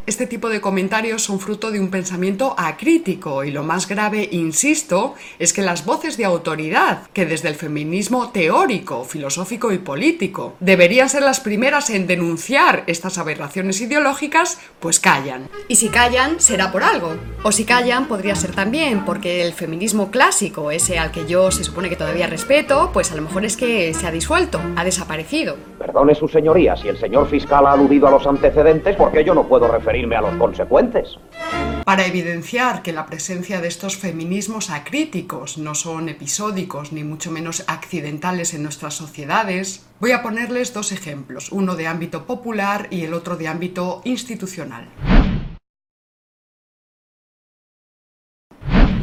Este 0.07 0.27
tipo 0.27 0.49
de 0.49 0.61
comentarios 0.61 1.23
son 1.23 1.41
fruto 1.41 1.71
de 1.71 1.81
un 1.81 1.89
pensamiento 1.89 2.55
acrítico 2.59 3.45
y 3.45 3.51
lo 3.51 3.63
más 3.63 3.89
grave, 3.89 4.29
insisto, 4.31 5.15
es 5.39 5.53
que 5.53 5.63
las 5.63 5.85
voces 5.85 6.17
de 6.17 6.25
autoridad, 6.25 7.07
que 7.13 7.25
desde 7.25 7.49
el 7.49 7.55
feminismo 7.55 8.31
teórico, 8.31 9.05
filosófico 9.05 9.73
y 9.73 9.79
político 9.79 10.55
deberían 10.61 11.09
ser 11.09 11.23
las 11.23 11.41
primeras 11.41 11.89
en 11.91 12.07
denunciar 12.07 12.85
estas 12.89 13.17
aberraciones 13.19 13.81
ideológicas, 13.81 14.61
pues 14.81 15.01
callan. 15.01 15.49
Y 15.69 15.77
si 15.77 15.89
callan, 15.89 16.41
será 16.41 16.71
por 16.71 16.83
algo. 16.83 17.15
O 17.43 17.53
si 17.53 17.65
callan, 17.65 18.07
podría 18.07 18.35
ser 18.35 18.53
también 18.53 19.05
porque 19.05 19.43
el 19.45 19.53
feminismo 19.53 20.11
clásico, 20.11 20.71
ese 20.73 20.99
al 20.99 21.11
que 21.11 21.27
yo 21.27 21.51
se 21.51 21.65
supone 21.65 21.89
que 21.89 21.97
todavía 21.97 22.27
respeto, 22.27 22.91
pues 22.93 23.13
a 23.13 23.17
lo 23.17 23.23
mejor 23.23 23.45
es 23.45 23.57
que 23.57 23.95
se 23.95 24.07
ha 24.07 24.11
disuelto, 24.11 24.61
ha 24.77 24.85
desaparecido. 24.85 25.57
Perdone 25.79 26.15
su 26.15 26.29
señoría, 26.29 26.77
si 26.77 26.89
el 26.89 26.99
señor 26.99 27.29
fiscal 27.29 27.67
ha 27.67 27.73
aludido 27.73 28.09
a 28.09 28.12
los 28.13 28.27
antecedentes, 28.27 28.95
porque 28.95 29.25
yo 29.25 29.35
no 29.35 29.49
puedo 29.49 29.67
referir 29.69 30.03
a 30.15 30.21
los 30.21 30.35
consecuentes. 30.37 31.19
Para 31.85 32.07
evidenciar 32.07 32.83
que 32.83 32.93
la 32.93 33.07
presencia 33.07 33.61
de 33.61 33.69
estos 33.69 33.97
feminismos 33.97 34.71
acríticos 34.71 35.57
no 35.59 35.75
son 35.75 36.09
episódicos 36.09 36.93
ni 36.93 37.05
mucho 37.05 37.31
menos 37.31 37.65
accidentales 37.67 38.53
en 38.55 38.63
nuestras 38.63 38.95
sociedades, 38.95 39.87
voy 39.99 40.13
a 40.13 40.23
ponerles 40.23 40.75
dos 40.75 40.93
ejemplos, 40.93 41.51
uno 41.51 41.75
de 41.75 41.87
ámbito 41.87 42.27
popular 42.27 42.87
y 42.91 43.05
el 43.05 43.15
otro 43.15 43.37
de 43.37 43.49
ámbito 43.49 44.03
institucional. 44.05 44.89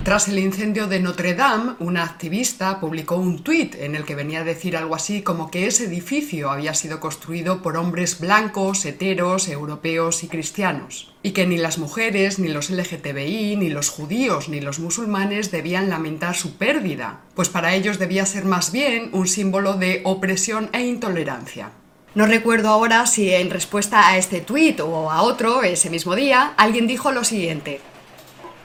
Tras 0.10 0.28
el 0.28 0.39
incendio 0.39 0.88
de 0.88 1.00
Notre 1.00 1.36
Dame, 1.36 1.76
una 1.78 2.04
activista 2.04 2.80
publicó 2.80 3.17
un 3.17 3.43
tuit 3.43 3.76
en 3.76 3.93
el 3.93 4.06
que 4.06 4.15
venía 4.15 4.39
a 4.39 4.43
decir 4.43 4.76
algo 4.76 4.95
así 4.95 5.22
como 5.22 5.52
que 5.52 5.67
ese 5.67 5.86
edificio 5.86 6.50
había 6.50 6.74
sido 6.74 7.00
construido 7.00 7.62
por 7.62 7.78
hombres 7.78 8.19
blancos, 8.19 8.84
heteros, 8.86 9.48
europeos 9.50 10.24
y 10.24 10.28
cristianos, 10.28 11.13
y 11.22 11.30
que 11.34 11.45
ni 11.45 11.58
las 11.58 11.78
mujeres, 11.78 12.39
ni 12.39 12.48
los 12.48 12.72
LGTBI, 12.72 13.56
ni 13.58 13.69
los 13.69 13.89
judíos, 13.89 14.50
ni 14.50 14.62
los 14.62 14.80
musulmanes 14.80 15.52
debían 15.52 15.91
lamentar 15.91 16.36
su 16.36 16.58
pérdida, 16.58 17.22
pues 17.36 17.50
para 17.50 17.76
ellos 17.76 18.00
debía 18.00 18.26
ser 18.26 18.45
más 18.45 18.72
bien 18.72 19.12
un 19.13 19.28
símbolo 19.28 19.74
de 19.74 20.02
opresión 20.06 20.72
e 20.74 20.88
intolerancia. 20.88 21.69
No 22.15 22.26
recuerdo 22.26 22.69
ahora 22.69 23.06
si 23.06 23.32
en 23.32 23.52
respuesta 23.52 24.08
a 24.08 24.17
este 24.17 24.41
tuit 24.41 24.80
o 24.80 25.12
a 25.12 25.22
otro 25.22 25.62
ese 25.62 25.91
mismo 25.91 26.15
día 26.15 26.56
alguien 26.58 26.88
dijo 26.88 27.12
lo 27.12 27.24
siguiente. 27.24 27.82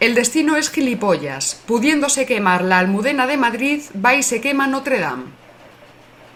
El 0.00 0.14
destino 0.14 0.56
es 0.56 0.70
gilipollas. 0.70 1.62
Pudiéndose 1.66 2.26
quemar 2.26 2.62
la 2.62 2.78
Almudena 2.78 3.26
de 3.26 3.36
Madrid, 3.36 3.82
va 4.04 4.14
y 4.14 4.22
se 4.22 4.40
quema 4.40 4.66
Notre 4.66 4.98
Dame. 4.98 5.24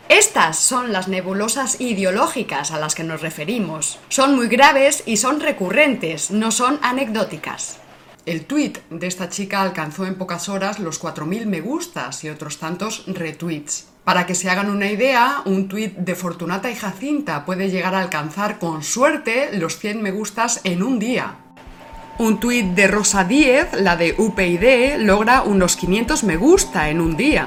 Estas 0.08 0.58
son 0.58 0.90
las 0.92 1.08
nebulosas 1.08 1.80
ideológicas 1.80 2.70
a 2.70 2.78
las 2.78 2.94
que 2.94 3.04
nos 3.04 3.20
referimos. 3.20 3.98
Son 4.08 4.36
muy 4.36 4.48
graves 4.48 5.02
y 5.04 5.18
son 5.18 5.40
recurrentes, 5.40 6.30
no 6.30 6.50
son 6.50 6.78
anecdóticas. 6.82 7.78
El 8.24 8.46
tuit 8.46 8.78
de 8.90 9.06
esta 9.06 9.28
chica 9.28 9.60
alcanzó 9.60 10.06
en 10.06 10.14
pocas 10.14 10.48
horas 10.48 10.78
los 10.78 11.02
4.000 11.02 11.46
me 11.46 11.60
gustas 11.60 12.24
y 12.24 12.30
otros 12.30 12.58
tantos 12.58 13.04
retweets. 13.06 13.86
Para 14.04 14.24
que 14.24 14.34
se 14.34 14.48
hagan 14.48 14.70
una 14.70 14.90
idea, 14.90 15.42
un 15.44 15.68
tuit 15.68 15.94
de 15.94 16.14
Fortunata 16.14 16.70
y 16.70 16.74
Jacinta 16.74 17.44
puede 17.44 17.68
llegar 17.68 17.94
a 17.94 18.00
alcanzar 18.00 18.58
con 18.58 18.82
suerte 18.82 19.50
los 19.58 19.78
100 19.78 20.00
me 20.00 20.10
gustas 20.10 20.62
en 20.64 20.82
un 20.82 20.98
día. 20.98 21.36
Un 22.18 22.40
tuit 22.40 22.74
de 22.74 22.88
Rosa 22.88 23.22
Díez, 23.22 23.68
la 23.74 23.96
de 23.96 24.16
UPyD, 24.18 24.98
logra 24.98 25.42
unos 25.42 25.76
500 25.76 26.24
me 26.24 26.36
gusta 26.36 26.90
en 26.90 27.00
un 27.00 27.16
día. 27.16 27.46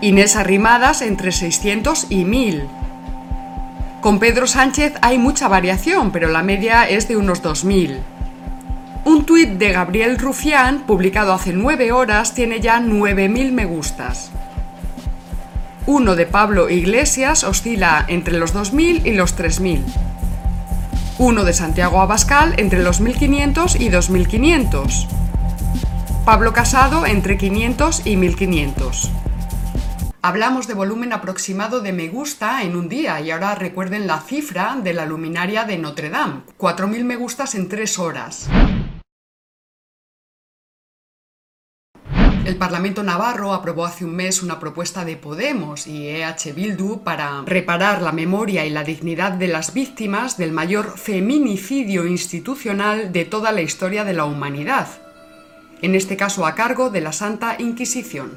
Inés 0.00 0.34
Arrimadas 0.34 1.02
entre 1.02 1.30
600 1.30 2.08
y 2.10 2.24
1000. 2.24 2.66
Con 4.00 4.18
Pedro 4.18 4.48
Sánchez 4.48 4.94
hay 5.02 5.18
mucha 5.18 5.46
variación, 5.46 6.10
pero 6.10 6.30
la 6.30 6.42
media 6.42 6.88
es 6.88 7.06
de 7.06 7.16
unos 7.16 7.42
2000. 7.42 8.00
Un 9.04 9.24
tuit 9.24 9.50
de 9.50 9.70
Gabriel 9.70 10.18
Rufián, 10.18 10.80
publicado 10.80 11.32
hace 11.32 11.52
9 11.52 11.92
horas, 11.92 12.34
tiene 12.34 12.58
ya 12.58 12.80
9000 12.80 13.52
me 13.52 13.66
gustas. 13.66 14.32
Uno 15.86 16.16
de 16.16 16.26
Pablo 16.26 16.68
Iglesias 16.70 17.44
oscila 17.44 18.04
entre 18.08 18.36
los 18.36 18.52
2000 18.52 19.06
y 19.06 19.12
los 19.12 19.36
3000 19.36 19.84
uno 21.18 21.44
de 21.44 21.52
Santiago 21.52 22.00
Abascal 22.00 22.54
entre 22.56 22.82
los 22.82 23.00
1500 23.00 23.76
y 23.76 23.88
2500. 23.88 25.06
Pablo 26.24 26.52
Casado 26.52 27.06
entre 27.06 27.38
500 27.38 28.06
y 28.06 28.16
1500. 28.16 29.10
Hablamos 30.22 30.66
de 30.66 30.74
volumen 30.74 31.12
aproximado 31.12 31.80
de 31.80 31.92
me 31.92 32.08
gusta 32.08 32.62
en 32.62 32.74
un 32.76 32.88
día 32.88 33.20
y 33.20 33.30
ahora 33.30 33.54
recuerden 33.54 34.06
la 34.06 34.20
cifra 34.20 34.76
de 34.82 34.94
la 34.94 35.04
luminaria 35.04 35.64
de 35.64 35.78
Notre 35.78 36.08
Dame, 36.08 36.40
4.000 36.58 37.04
me 37.04 37.16
gustas 37.16 37.54
en 37.54 37.68
3 37.68 37.98
horas. 37.98 38.48
El 42.44 42.56
Parlamento 42.56 43.02
Navarro 43.02 43.54
aprobó 43.54 43.86
hace 43.86 44.04
un 44.04 44.14
mes 44.14 44.42
una 44.42 44.60
propuesta 44.60 45.06
de 45.06 45.16
Podemos 45.16 45.86
y 45.86 46.08
EH 46.08 46.52
Bildu 46.54 47.02
para 47.02 47.42
reparar 47.46 48.02
la 48.02 48.12
memoria 48.12 48.66
y 48.66 48.70
la 48.70 48.84
dignidad 48.84 49.32
de 49.32 49.48
las 49.48 49.72
víctimas 49.72 50.36
del 50.36 50.52
mayor 50.52 50.98
feminicidio 50.98 52.06
institucional 52.06 53.12
de 53.12 53.24
toda 53.24 53.50
la 53.50 53.62
historia 53.62 54.04
de 54.04 54.12
la 54.12 54.26
humanidad, 54.26 54.88
en 55.80 55.94
este 55.94 56.18
caso 56.18 56.44
a 56.44 56.54
cargo 56.54 56.90
de 56.90 57.00
la 57.00 57.12
Santa 57.12 57.56
Inquisición. 57.58 58.32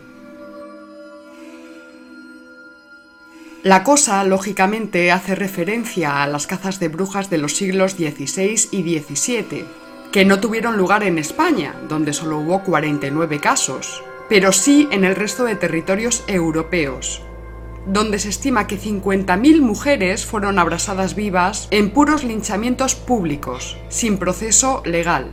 La 3.64 3.84
cosa, 3.84 4.24
lógicamente, 4.24 5.12
hace 5.12 5.36
referencia 5.36 6.24
a 6.24 6.28
las 6.28 6.48
cazas 6.48 6.80
de 6.80 6.88
brujas 6.88 7.30
de 7.30 7.40
los 7.40 7.58
siglos 7.58 7.92
XVI 7.92 8.70
y 8.72 9.00
XVII, 9.00 9.66
que 10.12 10.26
no 10.26 10.40
tuvieron 10.40 10.78
lugar 10.78 11.04
en 11.04 11.18
España, 11.18 11.76
donde 11.88 12.14
solo 12.14 12.40
hubo 12.40 12.64
49 12.64 13.40
casos, 13.40 14.04
pero 14.30 14.52
sí 14.52 14.88
en 14.92 15.04
el 15.04 15.16
resto 15.16 15.44
de 15.44 15.56
territorios 15.56 16.24
europeos, 16.28 17.22
donde 17.86 18.20
se 18.20 18.30
estima 18.30 18.68
que 18.68 18.80
50.000 18.80 19.62
mujeres 19.62 20.26
fueron 20.26 20.60
abrasadas 20.60 21.16
vivas 21.16 21.68
en 21.72 21.92
puros 21.92 22.24
linchamientos 22.24 22.96
públicos, 22.96 23.78
sin 23.90 24.18
proceso 24.18 24.82
legal. 24.86 25.32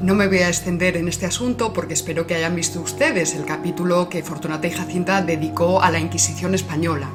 No 0.00 0.14
me 0.14 0.28
voy 0.28 0.38
a 0.38 0.48
extender 0.48 0.98
en 0.98 1.08
este 1.08 1.24
asunto 1.24 1.72
porque 1.72 1.94
espero 1.94 2.26
que 2.26 2.34
hayan 2.34 2.54
visto 2.54 2.80
ustedes 2.82 3.34
el 3.34 3.46
capítulo 3.46 4.10
que 4.10 4.22
Fortunata 4.22 4.66
y 4.66 4.70
Jacinta 4.70 5.22
dedicó 5.22 5.80
a 5.80 5.90
la 5.90 5.98
Inquisición 5.98 6.54
española. 6.54 7.08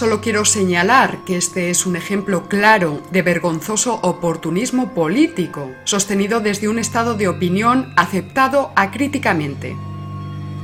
Solo 0.00 0.22
quiero 0.22 0.46
señalar 0.46 1.26
que 1.26 1.36
este 1.36 1.68
es 1.68 1.84
un 1.84 1.94
ejemplo 1.94 2.48
claro 2.48 3.02
de 3.12 3.20
vergonzoso 3.20 4.00
oportunismo 4.02 4.94
político, 4.94 5.72
sostenido 5.84 6.40
desde 6.40 6.68
un 6.68 6.78
estado 6.78 7.16
de 7.16 7.28
opinión 7.28 7.92
aceptado 7.98 8.72
acríticamente. 8.76 9.76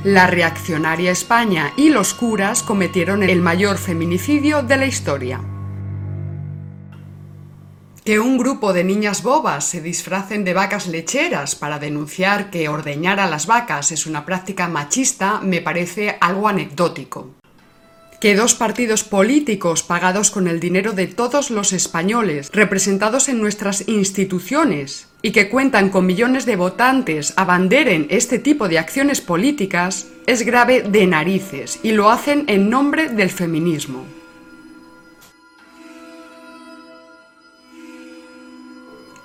la 0.03 0.25
reaccionaria 0.25 1.11
España 1.11 1.71
y 1.77 1.89
los 1.89 2.15
curas 2.15 2.63
cometieron 2.63 3.21
el 3.21 3.39
mayor 3.43 3.77
feminicidio 3.77 4.63
de 4.63 4.77
la 4.77 4.87
historia. 4.87 5.39
Que 8.03 8.19
un 8.19 8.39
grupo 8.39 8.73
de 8.73 8.83
niñas 8.83 9.21
bobas 9.21 9.65
se 9.65 9.81
disfracen 9.81 10.45
de 10.45 10.55
vacas 10.55 10.87
lecheras 10.87 11.53
para 11.53 11.77
denunciar 11.77 12.49
que 12.49 12.69
ordeñar 12.69 13.19
a 13.19 13.27
las 13.27 13.45
vacas 13.45 13.91
es 13.91 14.07
una 14.07 14.25
práctica 14.25 14.67
machista 14.67 15.41
me 15.41 15.61
parece 15.61 16.17
algo 16.21 16.47
anecdótico. 16.47 17.36
Que 18.19 18.35
dos 18.35 18.55
partidos 18.55 19.03
políticos 19.03 19.83
pagados 19.83 20.31
con 20.31 20.47
el 20.47 20.59
dinero 20.59 20.93
de 20.93 21.05
todos 21.05 21.51
los 21.51 21.71
españoles, 21.71 22.49
representados 22.51 23.29
en 23.29 23.39
nuestras 23.39 23.87
instituciones, 23.87 25.07
y 25.21 25.31
que 25.31 25.49
cuentan 25.49 25.89
con 25.89 26.07
millones 26.07 26.47
de 26.47 26.55
votantes 26.55 27.33
abanderen 27.35 28.07
este 28.09 28.39
tipo 28.39 28.67
de 28.69 28.79
acciones 28.79 29.21
políticas, 29.21 30.07
es 30.25 30.43
grave 30.43 30.81
de 30.81 31.05
narices 31.05 31.79
y 31.83 31.91
lo 31.91 32.09
hacen 32.09 32.45
en 32.47 32.71
nombre 32.71 33.09
del 33.09 33.29
feminismo. 33.29 34.16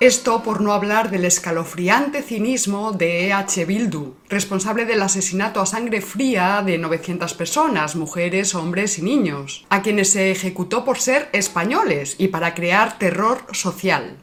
Esto 0.03 0.43
por 0.43 0.59
no 0.59 0.73
hablar 0.73 1.09
del 1.11 1.23
escalofriante 1.23 2.23
cinismo 2.23 2.91
de 2.91 3.27
E.H. 3.27 3.63
Bildu, 3.63 4.15
responsable 4.27 4.83
del 4.83 5.01
asesinato 5.01 5.61
a 5.61 5.65
sangre 5.65 6.01
fría 6.01 6.61
de 6.61 6.77
900 6.77 7.33
personas, 7.35 7.95
mujeres, 7.95 8.53
hombres 8.53 8.99
y 8.99 9.01
niños, 9.01 9.65
a 9.69 9.81
quienes 9.81 10.09
se 10.09 10.29
ejecutó 10.29 10.83
por 10.83 10.99
ser 10.99 11.29
españoles 11.31 12.17
y 12.17 12.27
para 12.27 12.53
crear 12.53 12.99
terror 12.99 13.45
social. 13.53 14.17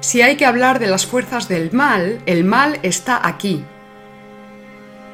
Si 0.00 0.22
hay 0.22 0.38
que 0.38 0.46
hablar 0.46 0.78
de 0.78 0.86
las 0.86 1.04
fuerzas 1.04 1.46
del 1.46 1.72
mal, 1.72 2.22
el 2.24 2.44
mal 2.44 2.80
está 2.82 3.20
aquí, 3.22 3.66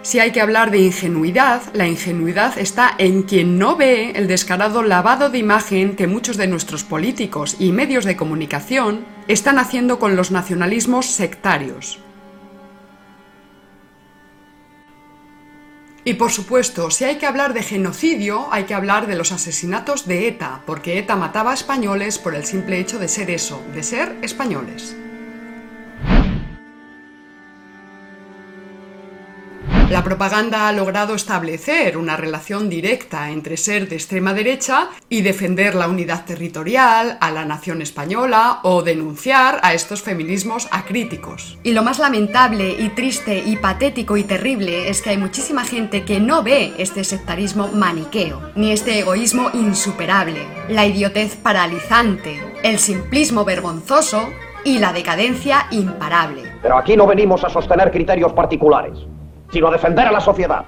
si 0.02 0.18
hay 0.18 0.32
que 0.32 0.40
hablar 0.40 0.72
de 0.72 0.78
ingenuidad, 0.78 1.62
la 1.74 1.86
ingenuidad 1.86 2.58
está 2.58 2.92
en 2.98 3.22
quien 3.22 3.58
no 3.58 3.76
ve 3.76 4.10
el 4.16 4.26
descarado 4.26 4.82
lavado 4.82 5.30
de 5.30 5.38
imagen 5.38 5.94
que 5.94 6.08
muchos 6.08 6.36
de 6.36 6.48
nuestros 6.48 6.82
políticos 6.82 7.56
y 7.60 7.70
medios 7.70 8.04
de 8.04 8.16
comunicación 8.16 9.04
están 9.28 9.60
haciendo 9.60 10.00
con 10.00 10.16
los 10.16 10.32
nacionalismos 10.32 11.06
sectarios. 11.06 12.00
Y 16.04 16.14
por 16.14 16.32
supuesto, 16.32 16.90
si 16.90 17.04
hay 17.04 17.16
que 17.16 17.26
hablar 17.26 17.54
de 17.54 17.62
genocidio, 17.62 18.48
hay 18.50 18.64
que 18.64 18.74
hablar 18.74 19.06
de 19.06 19.14
los 19.14 19.30
asesinatos 19.30 20.08
de 20.08 20.26
ETA, 20.26 20.62
porque 20.66 20.98
ETA 20.98 21.14
mataba 21.14 21.52
a 21.52 21.54
españoles 21.54 22.18
por 22.18 22.34
el 22.34 22.44
simple 22.44 22.80
hecho 22.80 22.98
de 22.98 23.06
ser 23.06 23.30
eso, 23.30 23.62
de 23.72 23.84
ser 23.84 24.18
españoles. 24.22 24.96
La 29.92 30.02
propaganda 30.02 30.68
ha 30.68 30.72
logrado 30.72 31.14
establecer 31.14 31.98
una 31.98 32.16
relación 32.16 32.70
directa 32.70 33.28
entre 33.28 33.58
ser 33.58 33.90
de 33.90 33.96
extrema 33.96 34.32
derecha 34.32 34.88
y 35.10 35.20
defender 35.20 35.74
la 35.74 35.86
unidad 35.86 36.24
territorial, 36.24 37.18
a 37.20 37.30
la 37.30 37.44
nación 37.44 37.82
española 37.82 38.60
o 38.62 38.82
denunciar 38.82 39.60
a 39.62 39.74
estos 39.74 40.00
feminismos 40.00 40.66
acríticos. 40.70 41.58
Y 41.62 41.72
lo 41.72 41.82
más 41.82 41.98
lamentable 41.98 42.70
y 42.70 42.88
triste 42.88 43.42
y 43.44 43.56
patético 43.56 44.16
y 44.16 44.24
terrible 44.24 44.88
es 44.88 45.02
que 45.02 45.10
hay 45.10 45.18
muchísima 45.18 45.62
gente 45.62 46.06
que 46.06 46.20
no 46.20 46.42
ve 46.42 46.72
este 46.78 47.04
sectarismo 47.04 47.68
maniqueo, 47.68 48.40
ni 48.54 48.72
este 48.72 48.98
egoísmo 48.98 49.50
insuperable, 49.52 50.46
la 50.70 50.86
idiotez 50.86 51.36
paralizante, 51.36 52.40
el 52.62 52.78
simplismo 52.78 53.44
vergonzoso 53.44 54.30
y 54.64 54.78
la 54.78 54.94
decadencia 54.94 55.66
imparable. 55.70 56.50
Pero 56.62 56.78
aquí 56.78 56.96
no 56.96 57.06
venimos 57.06 57.44
a 57.44 57.50
sostener 57.50 57.90
criterios 57.90 58.32
particulares 58.32 59.06
sino 59.52 59.70
defender 59.70 60.06
a 60.06 60.12
la 60.12 60.20
sociedad. 60.20 60.64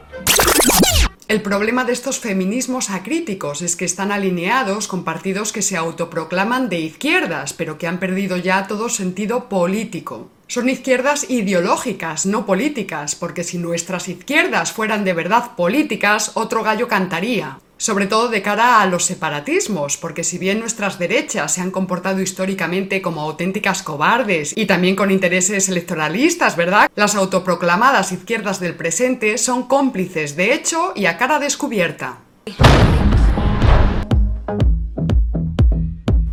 El 1.27 1.40
problema 1.40 1.85
de 1.85 1.94
estos 1.94 2.20
feminismos 2.20 2.90
acríticos 2.90 3.62
es 3.62 3.77
que 3.77 3.87
están 3.87 4.12
alineados 4.12 4.87
con 4.87 5.05
partidos 5.05 5.53
que 5.53 5.62
se 5.62 5.77
autoproclaman 5.77 6.68
de 6.68 6.81
izquierdas, 6.81 7.55
pero 7.55 7.79
que 7.79 7.87
han 7.87 7.99
perdido 7.99 8.37
ya 8.37 8.66
todo 8.66 8.90
sentido 8.90 9.49
político. 9.49 10.29
Son 10.49 10.68
izquierdas 10.68 11.31
ideológicas, 11.31 12.27
no 12.27 12.44
políticas, 12.44 13.14
porque 13.14 13.42
si 13.42 13.57
nuestras 13.57 14.09
izquierdas 14.09 14.73
fueran 14.73 15.03
de 15.05 15.14
verdad 15.14 15.53
políticas, 15.57 16.33
otro 16.35 16.62
gallo 16.62 16.88
cantaría 16.88 17.59
sobre 17.85 18.07
todo 18.07 18.31
de 18.31 18.40
cara 18.40 18.81
a 18.81 18.87
los 18.87 19.05
separatismos, 19.05 19.99
porque 19.99 20.25
si 20.25 20.38
bien 20.38 20.59
nuestras 20.59 20.99
derechas 20.99 21.53
se 21.53 21.61
han 21.61 21.70
comportado 21.70 22.23
históricamente 22.23 23.03
como 23.03 23.20
auténticas 23.20 23.83
cobardes 23.83 24.55
y 24.57 24.64
también 24.64 24.97
con 24.97 25.11
intereses 25.11 25.68
electoralistas, 25.68 26.57
¿verdad? 26.57 26.90
Las 26.97 27.14
autoproclamadas 27.14 28.11
izquierdas 28.11 28.59
del 28.59 28.75
presente 28.75 29.37
son 29.37 29.64
cómplices 29.64 30.35
de 30.35 30.55
hecho 30.55 30.94
y 30.94 31.05
a 31.05 31.18
cara 31.18 31.38
descubierta. 31.38 32.20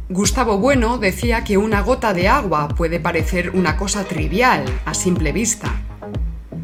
Gustavo 0.08 0.58
Bueno 0.58 1.00
decía 1.00 1.44
que 1.44 1.58
una 1.58 1.82
gota 1.82 2.14
de 2.14 2.30
agua 2.30 2.70
puede 2.70 3.02
parecer 3.02 3.50
una 3.50 3.76
cosa 3.76 4.06
trivial 4.06 4.64
a 4.86 4.94
simple 4.94 5.34
vista, 5.34 5.82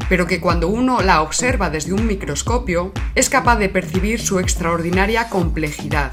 pero 0.08 0.26
que 0.26 0.40
cuando 0.40 0.68
uno 0.68 1.00
la 1.00 1.22
observa 1.22 1.70
desde 1.70 1.92
un 1.92 2.06
microscopio 2.06 2.92
es 3.14 3.28
capaz 3.30 3.56
de 3.56 3.68
percibir 3.68 4.20
su 4.20 4.38
extraordinaria 4.38 5.28
complejidad. 5.28 6.12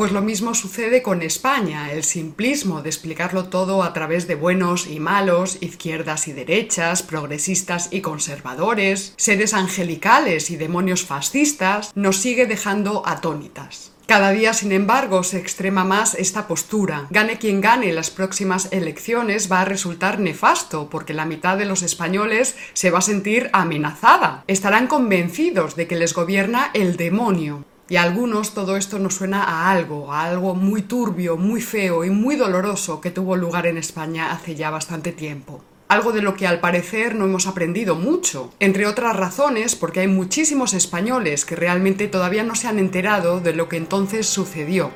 Pues 0.00 0.12
lo 0.12 0.22
mismo 0.22 0.54
sucede 0.54 1.02
con 1.02 1.20
España, 1.20 1.92
el 1.92 2.04
simplismo 2.04 2.80
de 2.80 2.88
explicarlo 2.88 3.50
todo 3.50 3.82
a 3.82 3.92
través 3.92 4.26
de 4.26 4.34
buenos 4.34 4.86
y 4.86 4.98
malos, 4.98 5.58
izquierdas 5.60 6.26
y 6.26 6.32
derechas, 6.32 7.02
progresistas 7.02 7.88
y 7.92 8.00
conservadores, 8.00 9.12
seres 9.18 9.52
angelicales 9.52 10.50
y 10.50 10.56
demonios 10.56 11.04
fascistas, 11.04 11.92
nos 11.94 12.16
sigue 12.16 12.46
dejando 12.46 13.02
atónitas. 13.04 13.92
Cada 14.10 14.32
día, 14.32 14.52
sin 14.54 14.72
embargo, 14.72 15.22
se 15.22 15.38
extrema 15.38 15.84
más 15.84 16.16
esta 16.16 16.48
postura. 16.48 17.06
Gane 17.10 17.38
quien 17.38 17.60
gane 17.60 17.92
las 17.92 18.10
próximas 18.10 18.66
elecciones 18.72 19.48
va 19.48 19.60
a 19.60 19.64
resultar 19.64 20.18
nefasto 20.18 20.90
porque 20.90 21.14
la 21.14 21.26
mitad 21.26 21.56
de 21.56 21.64
los 21.64 21.84
españoles 21.84 22.56
se 22.72 22.90
va 22.90 22.98
a 22.98 23.02
sentir 23.02 23.50
amenazada. 23.52 24.42
Estarán 24.48 24.88
convencidos 24.88 25.76
de 25.76 25.86
que 25.86 25.94
les 25.94 26.12
gobierna 26.12 26.72
el 26.74 26.96
demonio. 26.96 27.64
Y 27.88 27.98
a 27.98 28.02
algunos 28.02 28.52
todo 28.52 28.76
esto 28.76 28.98
nos 28.98 29.14
suena 29.14 29.44
a 29.44 29.70
algo, 29.70 30.12
a 30.12 30.24
algo 30.24 30.56
muy 30.56 30.82
turbio, 30.82 31.36
muy 31.36 31.60
feo 31.60 32.04
y 32.04 32.10
muy 32.10 32.34
doloroso 32.34 33.00
que 33.00 33.12
tuvo 33.12 33.36
lugar 33.36 33.68
en 33.68 33.78
España 33.78 34.32
hace 34.32 34.56
ya 34.56 34.70
bastante 34.70 35.12
tiempo 35.12 35.62
algo 35.90 36.12
de 36.12 36.22
lo 36.22 36.36
que 36.36 36.46
al 36.46 36.60
parecer 36.60 37.16
no 37.16 37.24
hemos 37.24 37.48
aprendido 37.48 37.96
mucho, 37.96 38.54
entre 38.60 38.86
otras 38.86 39.16
razones 39.16 39.74
porque 39.74 39.98
hay 39.98 40.06
muchísimos 40.06 40.72
españoles 40.72 41.44
que 41.44 41.56
realmente 41.56 42.06
todavía 42.06 42.44
no 42.44 42.54
se 42.54 42.68
han 42.68 42.78
enterado 42.78 43.40
de 43.40 43.52
lo 43.54 43.68
que 43.68 43.76
entonces 43.76 44.28
sucedió. 44.28 44.92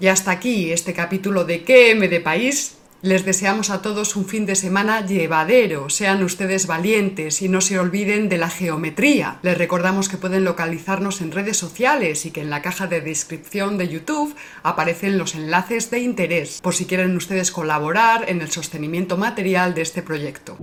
Y 0.00 0.08
hasta 0.08 0.32
aquí 0.32 0.72
este 0.72 0.92
capítulo 0.94 1.44
de 1.44 1.62
¿Qué 1.62 1.92
M 1.92 2.08
de 2.08 2.20
País? 2.20 2.76
Les 3.06 3.24
deseamos 3.24 3.70
a 3.70 3.82
todos 3.82 4.16
un 4.16 4.24
fin 4.24 4.46
de 4.46 4.56
semana 4.56 5.06
llevadero, 5.06 5.88
sean 5.90 6.24
ustedes 6.24 6.66
valientes 6.66 7.40
y 7.40 7.48
no 7.48 7.60
se 7.60 7.78
olviden 7.78 8.28
de 8.28 8.36
la 8.36 8.48
geometría. 8.48 9.36
Les 9.42 9.56
recordamos 9.56 10.08
que 10.08 10.16
pueden 10.16 10.42
localizarnos 10.42 11.20
en 11.20 11.30
redes 11.30 11.56
sociales 11.56 12.26
y 12.26 12.32
que 12.32 12.40
en 12.40 12.50
la 12.50 12.62
caja 12.62 12.88
de 12.88 13.00
descripción 13.00 13.78
de 13.78 13.86
YouTube 13.86 14.34
aparecen 14.64 15.18
los 15.18 15.36
enlaces 15.36 15.88
de 15.92 16.00
interés, 16.00 16.60
por 16.60 16.74
si 16.74 16.86
quieren 16.86 17.16
ustedes 17.16 17.52
colaborar 17.52 18.24
en 18.26 18.40
el 18.40 18.50
sostenimiento 18.50 19.16
material 19.16 19.72
de 19.72 19.82
este 19.82 20.02
proyecto. 20.02 20.56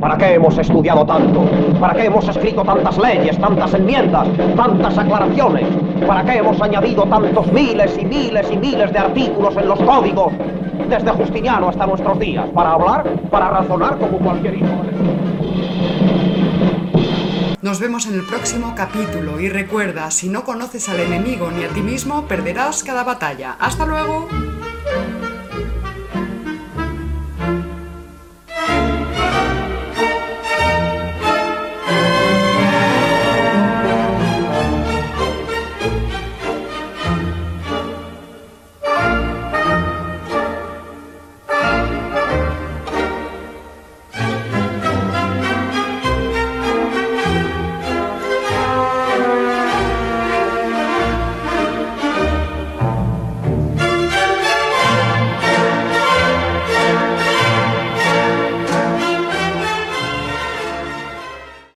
¿Para 0.00 0.18
qué 0.18 0.34
hemos 0.34 0.58
estudiado 0.58 1.06
tanto? 1.06 1.48
¿Para 1.78 1.94
qué 1.94 2.06
hemos 2.06 2.28
escrito 2.28 2.64
tantas 2.64 2.98
leyes, 2.98 3.38
tantas 3.38 3.72
enmiendas, 3.74 4.26
tantas 4.56 4.98
aclaraciones? 4.98 5.68
¿Para 6.04 6.24
qué 6.24 6.38
hemos 6.38 6.60
añadido 6.60 7.04
tantos 7.04 7.52
miles 7.52 7.96
y 7.96 8.04
miles 8.04 8.48
y 8.50 8.56
miles 8.56 8.92
de 8.92 8.98
artículos 8.98 9.56
en 9.56 9.68
los 9.68 9.78
códigos? 9.78 10.32
Desde 10.88 11.10
Justiniano 11.10 11.68
hasta 11.68 11.86
nuestros 11.86 12.18
días. 12.18 12.48
¿Para 12.54 12.72
hablar? 12.72 13.04
¿Para 13.30 13.50
razonar 13.50 13.98
como 13.98 14.18
cualquier 14.18 14.56
hijo? 14.56 14.66
Nos 17.60 17.80
vemos 17.80 18.06
en 18.06 18.14
el 18.14 18.22
próximo 18.22 18.74
capítulo 18.76 19.40
y 19.40 19.48
recuerda, 19.48 20.12
si 20.12 20.28
no 20.28 20.44
conoces 20.44 20.88
al 20.88 21.00
enemigo 21.00 21.50
ni 21.50 21.64
a 21.64 21.68
ti 21.68 21.80
mismo, 21.80 22.22
perderás 22.28 22.84
cada 22.84 23.02
batalla. 23.02 23.56
¡Hasta 23.58 23.84
luego! 23.84 24.28